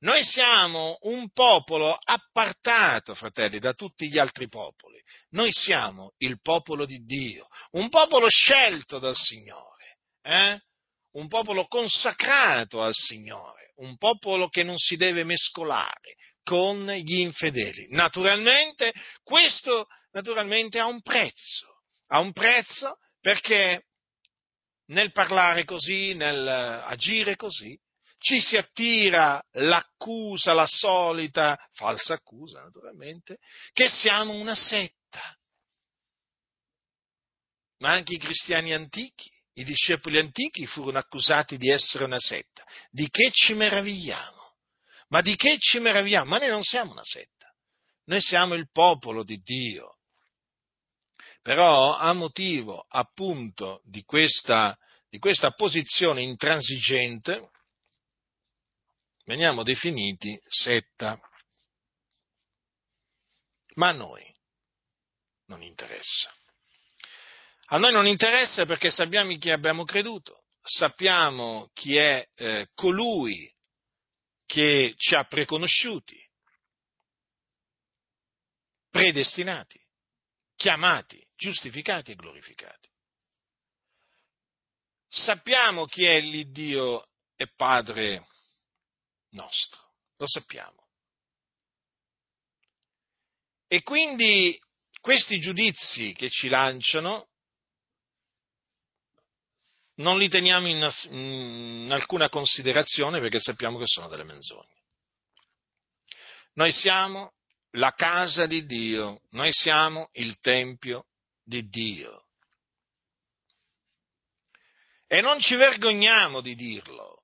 [0.00, 5.00] Noi siamo un popolo appartato, fratelli, da tutti gli altri popoli.
[5.30, 10.60] Noi siamo il popolo di Dio, un popolo scelto dal Signore, eh?
[11.12, 17.86] un popolo consacrato al Signore, un popolo che non si deve mescolare con gli infedeli.
[17.88, 18.92] Naturalmente,
[19.22, 23.86] questo naturalmente ha un prezzo, ha un prezzo perché
[24.90, 27.76] nel parlare così, nel agire così,
[28.18, 33.38] ci si attira l'accusa, la solita falsa accusa, naturalmente,
[33.72, 35.36] che siamo una setta.
[37.78, 42.64] Ma anche i cristiani antichi, i discepoli antichi furono accusati di essere una setta.
[42.92, 44.54] Di che ci meravigliamo?
[45.08, 46.30] Ma di che ci meravigliamo?
[46.30, 47.52] Ma noi non siamo una setta,
[48.04, 49.95] noi siamo il popolo di Dio.
[51.46, 54.76] Però a motivo appunto di questa,
[55.08, 57.50] di questa posizione intransigente,
[59.26, 61.16] veniamo definiti setta.
[63.74, 64.28] Ma a noi
[65.44, 66.34] non interessa.
[67.66, 73.48] A noi non interessa perché sappiamo chi abbiamo creduto, sappiamo chi è eh, colui
[74.46, 76.20] che ci ha preconosciuti,
[78.90, 79.80] predestinati,
[80.56, 82.88] chiamati, giustificati e glorificati.
[85.08, 87.06] Sappiamo chi è l'Iddio
[87.36, 88.26] e Padre
[89.30, 89.80] nostro,
[90.16, 90.84] lo sappiamo.
[93.68, 94.58] E quindi
[95.00, 97.28] questi giudizi che ci lanciano
[99.96, 104.74] non li teniamo in, in, alcuna considerazione perché sappiamo che sono delle menzogne.
[106.54, 107.34] Noi siamo
[107.72, 111.06] la casa di Dio, noi siamo il Tempio
[111.46, 112.26] di Dio.
[115.06, 117.22] E non ci vergogniamo di dirlo.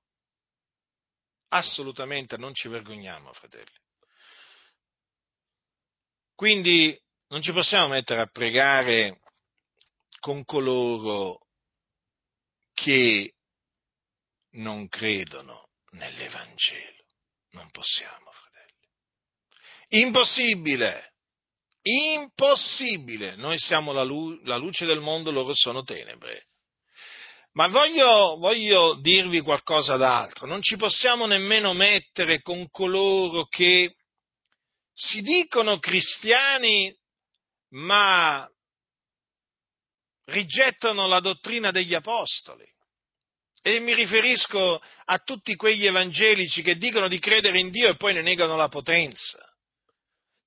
[1.49, 3.81] Assolutamente non ci vergogniamo, fratelli.
[6.33, 6.97] Quindi
[7.27, 9.19] non ci possiamo mettere a pregare
[10.19, 11.47] con coloro
[12.73, 13.35] che
[14.51, 17.03] non credono nell'Evangelo.
[17.51, 18.87] Non possiamo, fratelli.
[20.05, 21.12] Impossibile.
[21.83, 23.35] Impossibile.
[23.35, 26.47] Noi siamo la, lu- la luce del mondo, loro sono tenebre.
[27.53, 30.47] Ma voglio, voglio dirvi qualcosa d'altro.
[30.47, 33.95] Non ci possiamo nemmeno mettere con coloro che
[34.93, 36.95] si dicono cristiani,
[37.71, 38.47] ma
[40.25, 42.65] rigettano la dottrina degli apostoli.
[43.61, 48.13] E mi riferisco a tutti quegli evangelici che dicono di credere in Dio e poi
[48.13, 49.52] ne negano la potenza.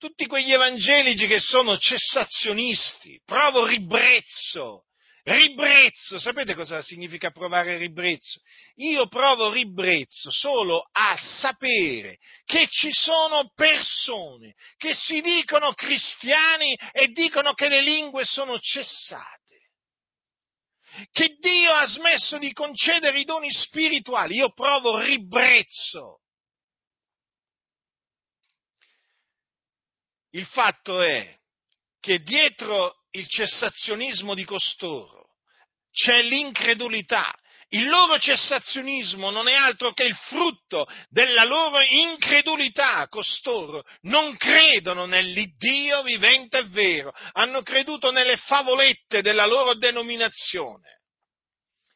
[0.06, 4.84] Tutti quegli evangelici che sono cessazionisti, provo ribrezzo
[5.24, 8.38] Ribrezzo, sapete cosa significa provare ribrezzo?
[8.76, 17.08] Io provo ribrezzo solo a sapere che ci sono persone che si dicono cristiani e
[17.08, 19.70] dicono che le lingue sono cessate,
[21.10, 24.36] che Dio ha smesso di concedere i doni spirituali.
[24.36, 26.20] Io provo ribrezzo.
[30.36, 31.34] Il fatto è
[31.98, 35.30] che dietro il cessazionismo di costoro
[35.90, 37.34] c'è l'incredulità.
[37.68, 43.08] Il loro cessazionismo non è altro che il frutto della loro incredulità.
[43.08, 51.00] Costoro non credono nell'Iddio vivente e vero, hanno creduto nelle favolette della loro denominazione,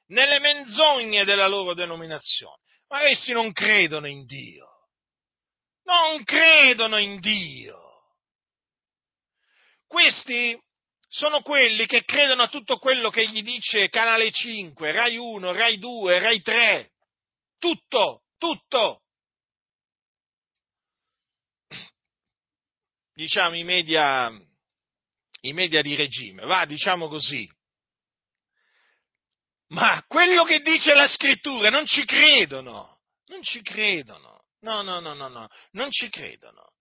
[0.07, 2.63] nelle menzogne della loro denominazione.
[2.89, 4.67] Ma essi non credono in Dio.
[5.85, 7.90] Non credono in Dio.
[9.91, 10.57] Questi
[11.09, 15.79] sono quelli che credono a tutto quello che gli dice Canale 5, Rai 1, Rai
[15.79, 16.93] 2, Rai 3.
[17.59, 19.03] Tutto, tutto.
[23.15, 24.31] Diciamo i media,
[25.41, 27.51] i media di regime, va, diciamo così.
[29.71, 34.45] Ma quello che dice la scrittura non ci credono, non ci credono.
[34.61, 36.75] No, no, no, no, no, non ci credono.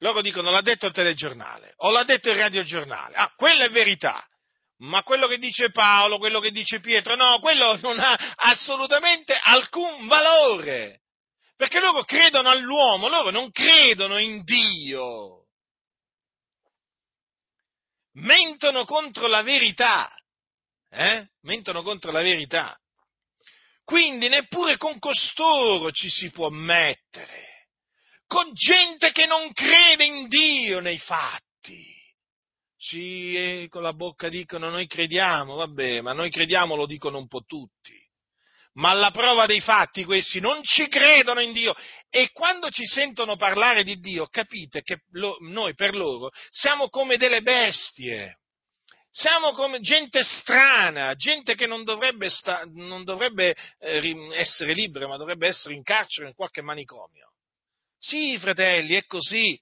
[0.00, 3.14] Loro dicono l'ha detto il telegiornale o l'ha detto il radiogiornale.
[3.16, 4.24] Ah, quella è verità.
[4.78, 10.06] Ma quello che dice Paolo, quello che dice Pietro, no, quello non ha assolutamente alcun
[10.06, 11.00] valore.
[11.56, 15.46] Perché loro credono all'uomo, loro non credono in Dio.
[18.12, 20.08] Mentono contro la verità.
[20.90, 21.26] Eh?
[21.42, 22.78] Mentono contro la verità.
[23.82, 27.47] Quindi neppure con costoro ci si può mettere
[28.28, 31.96] con gente che non crede in Dio nei fatti.
[32.76, 37.26] Sì, eh, con la bocca dicono noi crediamo, vabbè, ma noi crediamo lo dicono un
[37.26, 37.96] po' tutti.
[38.74, 41.74] Ma alla prova dei fatti questi non ci credono in Dio
[42.10, 47.16] e quando ci sentono parlare di Dio capite che lo, noi per loro siamo come
[47.16, 48.38] delle bestie.
[49.10, 55.16] Siamo come gente strana, gente che non dovrebbe, sta, non dovrebbe eh, essere libera, ma
[55.16, 57.32] dovrebbe essere in carcere in qualche manicomio.
[57.98, 59.58] Sì, fratelli, è così.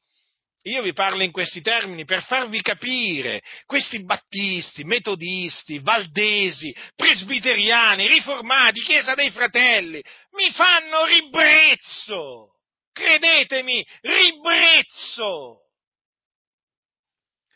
[0.66, 8.80] Io vi parlo in questi termini per farvi capire, questi battisti, metodisti, valdesi, presbiteriani, riformati,
[8.80, 12.56] Chiesa dei Fratelli, mi fanno ribrezzo,
[12.90, 15.60] credetemi, ribrezzo,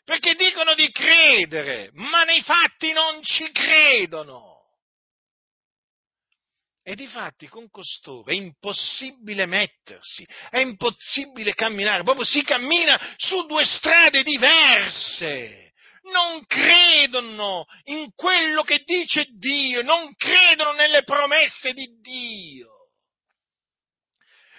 [0.05, 4.50] perché dicono di credere, ma nei fatti non ci credono.
[6.91, 13.63] E difatti con costoro è impossibile mettersi, è impossibile camminare, proprio si cammina su due
[13.63, 15.71] strade diverse.
[16.11, 22.89] Non credono in quello che dice Dio, non credono nelle promesse di Dio,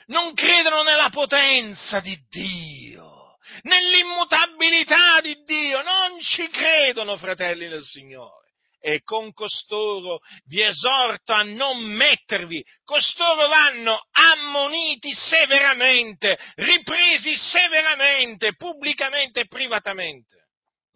[0.07, 8.42] non credono nella potenza di Dio, nell'immutabilità di Dio, non ci credono, fratelli del Signore
[8.85, 19.41] e con costoro vi esorto a non mettervi, costoro vanno ammoniti severamente, ripresi severamente, pubblicamente
[19.41, 20.41] e privatamente.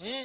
[0.02, 0.24] Mm?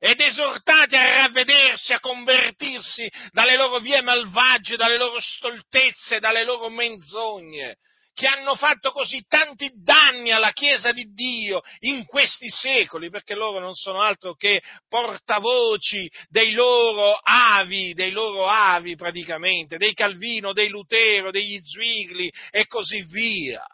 [0.00, 6.68] ed esortati a ravvedersi, a convertirsi dalle loro vie malvagie, dalle loro stoltezze, dalle loro
[6.68, 7.78] menzogne,
[8.18, 13.60] che hanno fatto così tanti danni alla Chiesa di Dio in questi secoli, perché loro
[13.60, 20.68] non sono altro che portavoci dei loro avi, dei loro avi praticamente, dei Calvino, dei
[20.68, 23.64] Lutero, degli Zwigli e così via.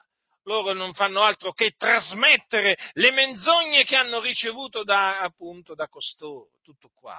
[0.42, 6.50] Loro non fanno altro che trasmettere le menzogne che hanno ricevuto da, appunto, da costoro,
[6.62, 7.18] tutto qua.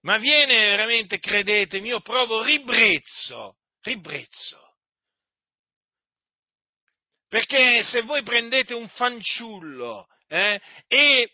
[0.00, 4.63] Ma viene veramente, credetemi, io provo ribrezzo, ribrezzo
[7.34, 11.32] perché se voi prendete un fanciullo eh, e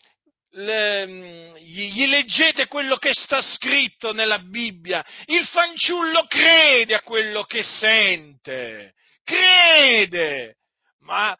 [0.53, 7.43] le, gli, gli leggete quello che sta scritto nella Bibbia, il fanciullo crede a quello
[7.43, 10.57] che sente, crede,
[11.01, 11.37] ma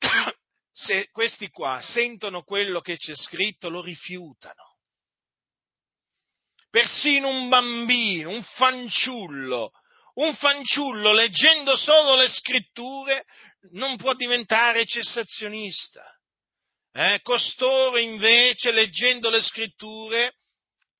[0.72, 4.74] se questi qua sentono quello che c'è scritto lo rifiutano.
[6.68, 9.70] Persino un bambino, un fanciullo,
[10.14, 13.24] un fanciullo leggendo solo le scritture
[13.72, 16.04] non può diventare cessazionista.
[16.92, 17.20] Eh?
[17.22, 20.34] Costoro invece, leggendo le scritture,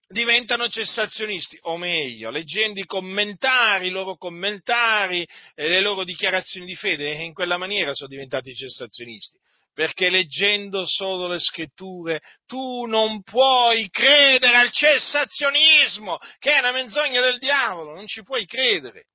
[0.07, 6.75] diventano cessazionisti, o meglio, leggendo i commentari, i loro commentari e le loro dichiarazioni di
[6.75, 9.39] fede, in quella maniera sono diventati cessazionisti.
[9.73, 17.21] Perché leggendo solo le scritture tu non puoi credere al cessazionismo, che è una menzogna
[17.21, 19.07] del diavolo, non ci puoi credere.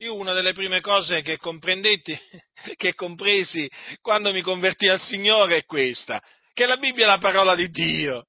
[0.00, 2.16] Io una delle prime cose che comprendetti,
[2.76, 3.68] che compresi
[4.00, 6.22] quando mi convertì al Signore è questa,
[6.52, 8.26] che la Bibbia è la parola di Dio.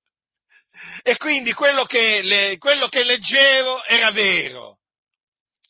[1.04, 4.80] E quindi quello che, le, quello che leggevo era vero.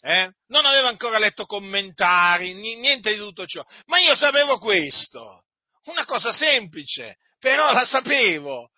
[0.01, 0.31] Eh?
[0.47, 5.43] Non avevo ancora letto commentari, niente di tutto ciò, ma io sapevo questo,
[5.85, 8.69] una cosa semplice, però la sapevo.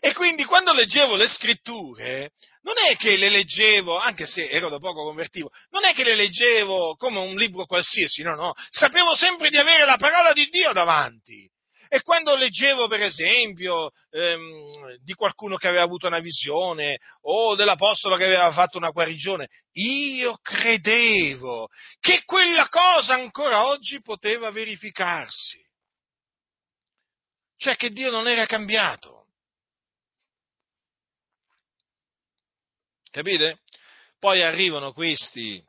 [0.00, 2.30] E quindi quando leggevo le scritture,
[2.62, 6.14] non è che le leggevo, anche se ero da poco convertivo, non è che le
[6.14, 10.72] leggevo come un libro qualsiasi, no, no, sapevo sempre di avere la parola di Dio
[10.72, 11.50] davanti.
[11.88, 18.16] E quando leggevo, per esempio, ehm, di qualcuno che aveva avuto una visione o dell'apostolo
[18.16, 21.68] che aveva fatto una guarigione, io credevo
[22.00, 25.62] che quella cosa ancora oggi poteva verificarsi.
[27.56, 29.23] Cioè che Dio non era cambiato.
[33.14, 33.60] Capite?
[34.18, 35.62] Poi arrivano questi,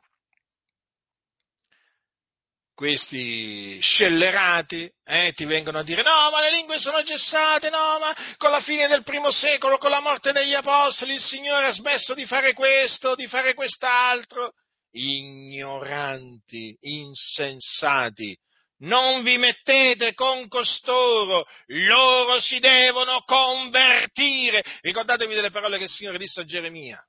[2.74, 8.34] questi scellerati, eh, ti vengono a dire no, ma le lingue sono cessate, no, ma
[8.36, 12.14] con la fine del primo secolo, con la morte degli apostoli, il Signore ha smesso
[12.14, 14.54] di fare questo, di fare quest'altro.
[14.90, 18.36] Ignoranti, insensati,
[18.78, 24.64] non vi mettete con costoro, loro si devono convertire.
[24.80, 27.00] Ricordatevi delle parole che il Signore disse a Geremia.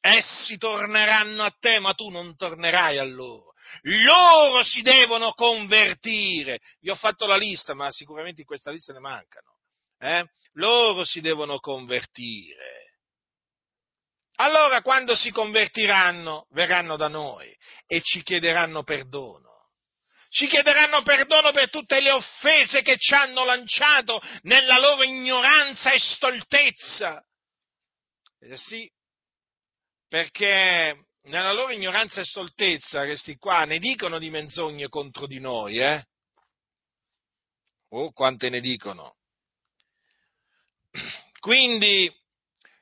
[0.00, 3.52] Essi torneranno a te, ma tu non tornerai a loro.
[3.82, 6.60] Loro si devono convertire.
[6.80, 9.58] Vi ho fatto la lista, ma sicuramente in questa lista ne mancano.
[9.98, 10.24] Eh?
[10.52, 12.88] Loro si devono convertire.
[14.36, 17.54] allora quando si convertiranno verranno da noi
[17.86, 19.48] e ci chiederanno perdono.
[20.30, 25.98] Ci chiederanno perdono per tutte le offese che ci hanno lanciato nella loro ignoranza e
[25.98, 27.22] stoltezza.
[28.38, 28.90] Eh sì,
[30.10, 35.78] perché nella loro ignoranza e stoltezza questi qua ne dicono di menzogne contro di noi,
[35.78, 36.04] eh?
[37.90, 39.14] Oh, quante ne dicono.
[41.38, 42.12] Quindi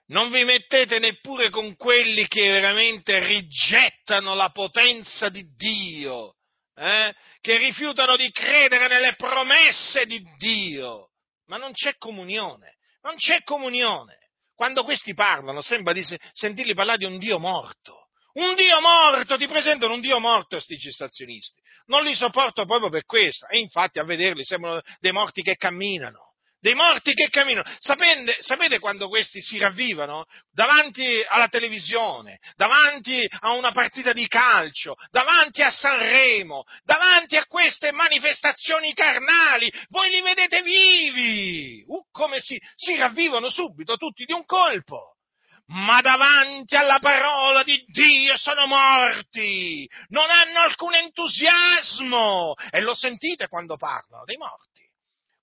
[0.07, 6.37] non vi mettete neppure con quelli che veramente rigettano la potenza di Dio,
[6.77, 7.15] eh?
[7.43, 11.11] che rifiutano di credere nelle promesse di Dio,
[11.49, 14.17] ma non c'è comunione, non c'è comunione.
[14.59, 18.09] Quando questi parlano sembra di sentirli parlare di un Dio morto.
[18.33, 21.61] Un Dio morto, ti presentano un Dio morto questi cessazionisti.
[21.87, 23.47] Non li sopporto proprio per questo.
[23.47, 26.28] E infatti a vederli sembrano dei morti che camminano
[26.61, 27.71] dei morti che camminano.
[27.79, 30.25] Sapete, sapete, quando questi si ravvivano?
[30.53, 37.93] Davanti alla televisione, davanti a una partita di calcio, davanti a Sanremo, davanti a queste
[37.93, 41.85] manifestazioni carnali, voi li vedete vivi!
[41.87, 45.15] Uh, come si, si ravvivano subito tutti di un colpo!
[45.71, 53.49] ma davanti alla parola di Dio sono morti, non hanno alcun entusiasmo e lo sentite
[53.49, 54.78] quando parlano dei morti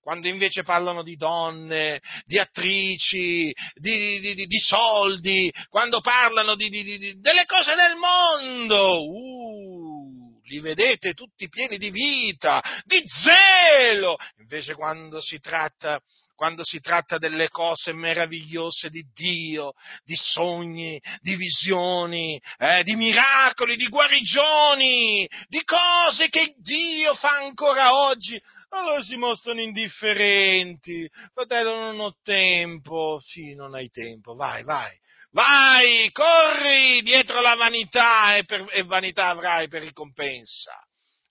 [0.06, 7.44] quando invece parlano di donne, di attrici, di, di, di, di soldi, quando parlano delle
[7.44, 15.40] cose del mondo, uh, li vedete tutti pieni di vita, di zelo, invece quando si
[15.40, 16.00] tratta
[16.36, 19.72] quando si tratta delle cose meravigliose di Dio,
[20.04, 27.94] di sogni, di visioni, eh, di miracoli, di guarigioni, di cose che Dio fa ancora
[27.94, 31.08] oggi, allora si mostrano indifferenti.
[31.32, 33.18] Fratello, non ho tempo.
[33.24, 34.34] Sì, non hai tempo.
[34.34, 34.94] Vai, vai.
[35.30, 40.72] Vai, corri dietro la vanità e, per, e vanità avrai per ricompensa.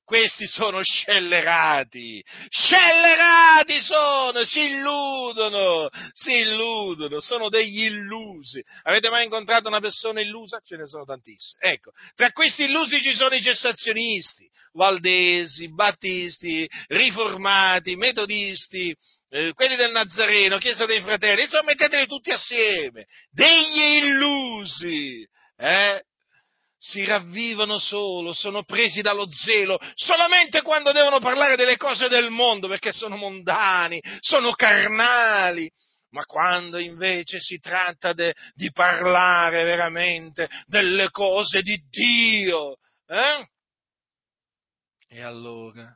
[0.05, 8.63] Questi sono scellerati, scellerati sono, si illudono, si illudono, sono degli illusi.
[8.83, 10.61] Avete mai incontrato una persona illusa?
[10.63, 11.73] Ce ne sono tantissime.
[11.73, 18.95] Ecco, tra questi illusi ci sono i cessazionisti, valdesi, battisti, riformati, metodisti,
[19.29, 25.27] eh, quelli del Nazareno, Chiesa dei Fratelli, insomma metteteli tutti assieme, degli illusi,
[25.57, 26.03] eh?
[26.85, 32.67] Si ravvivano solo, sono presi dallo zelo, solamente quando devono parlare delle cose del mondo,
[32.67, 35.67] perché sono mondani, sono carnali.
[36.11, 42.77] Ma quando invece si tratta de, di parlare veramente delle cose di Dio,
[43.07, 43.49] eh?
[45.07, 45.91] E allora,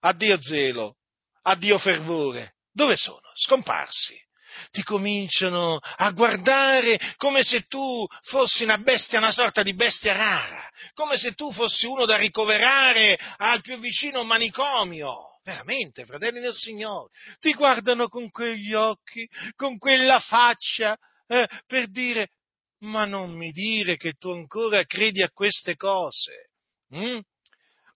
[0.00, 0.96] addio zelo,
[1.42, 3.30] addio fervore, dove sono?
[3.34, 4.23] Scomparsi
[4.70, 10.68] ti cominciano a guardare come se tu fossi una bestia, una sorta di bestia rara,
[10.94, 15.32] come se tu fossi uno da ricoverare al più vicino manicomio.
[15.44, 20.96] Veramente, fratelli del Signore, ti guardano con quegli occhi, con quella faccia,
[21.26, 22.30] eh, per dire,
[22.78, 26.50] ma non mi dire che tu ancora credi a queste cose.
[26.94, 27.18] Mm?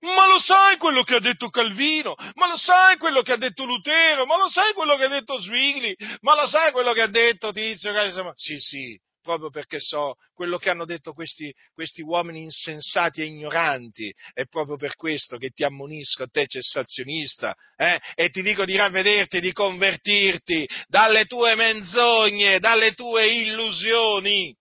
[0.01, 2.15] Ma lo sai quello che ha detto Calvino?
[2.35, 4.27] Ma lo sai quello che ha detto Lutero?
[4.27, 5.95] Ma lo sai quello che ha detto Zwingli?
[6.21, 7.93] Ma lo sai quello che ha detto Tizio?
[8.35, 14.13] Sì, sì, proprio perché so quello che hanno detto questi, questi, uomini insensati e ignoranti.
[14.33, 17.99] È proprio per questo che ti ammonisco a te cessazionista eh?
[18.15, 24.55] e ti dico di ravvederti, di convertirti dalle tue menzogne, dalle tue illusioni.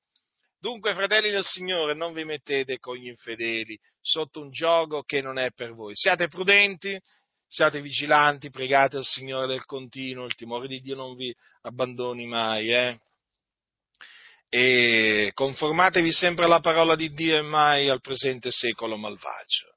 [0.59, 5.37] Dunque, fratelli del Signore, non vi mettete con gli infedeli sotto un gioco che non
[5.37, 5.95] è per voi.
[5.95, 6.99] Siate prudenti,
[7.47, 12.71] siate vigilanti, pregate al Signore del continuo, il timore di Dio non vi abbandoni mai,
[12.71, 12.99] eh?
[14.49, 19.75] E conformatevi sempre alla parola di Dio e mai al presente secolo malvagio.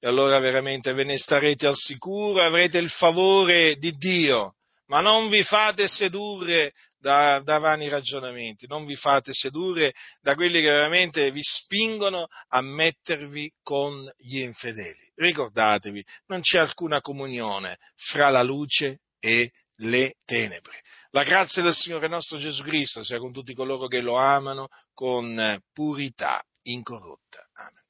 [0.00, 4.54] E allora veramente ve ne starete al sicuro, avrete il favore di Dio,
[4.86, 6.72] ma non vi fate sedurre
[7.06, 12.60] da, da vani ragionamenti, non vi fate sedurre da quelli che veramente vi spingono a
[12.60, 15.12] mettervi con gli infedeli.
[15.14, 19.52] Ricordatevi, non c'è alcuna comunione fra la luce e
[19.82, 20.80] le tenebre.
[21.10, 25.60] La grazia del Signore nostro Gesù Cristo sia con tutti coloro che lo amano con
[25.72, 27.46] purità incorrotta.
[27.54, 27.85] Amen.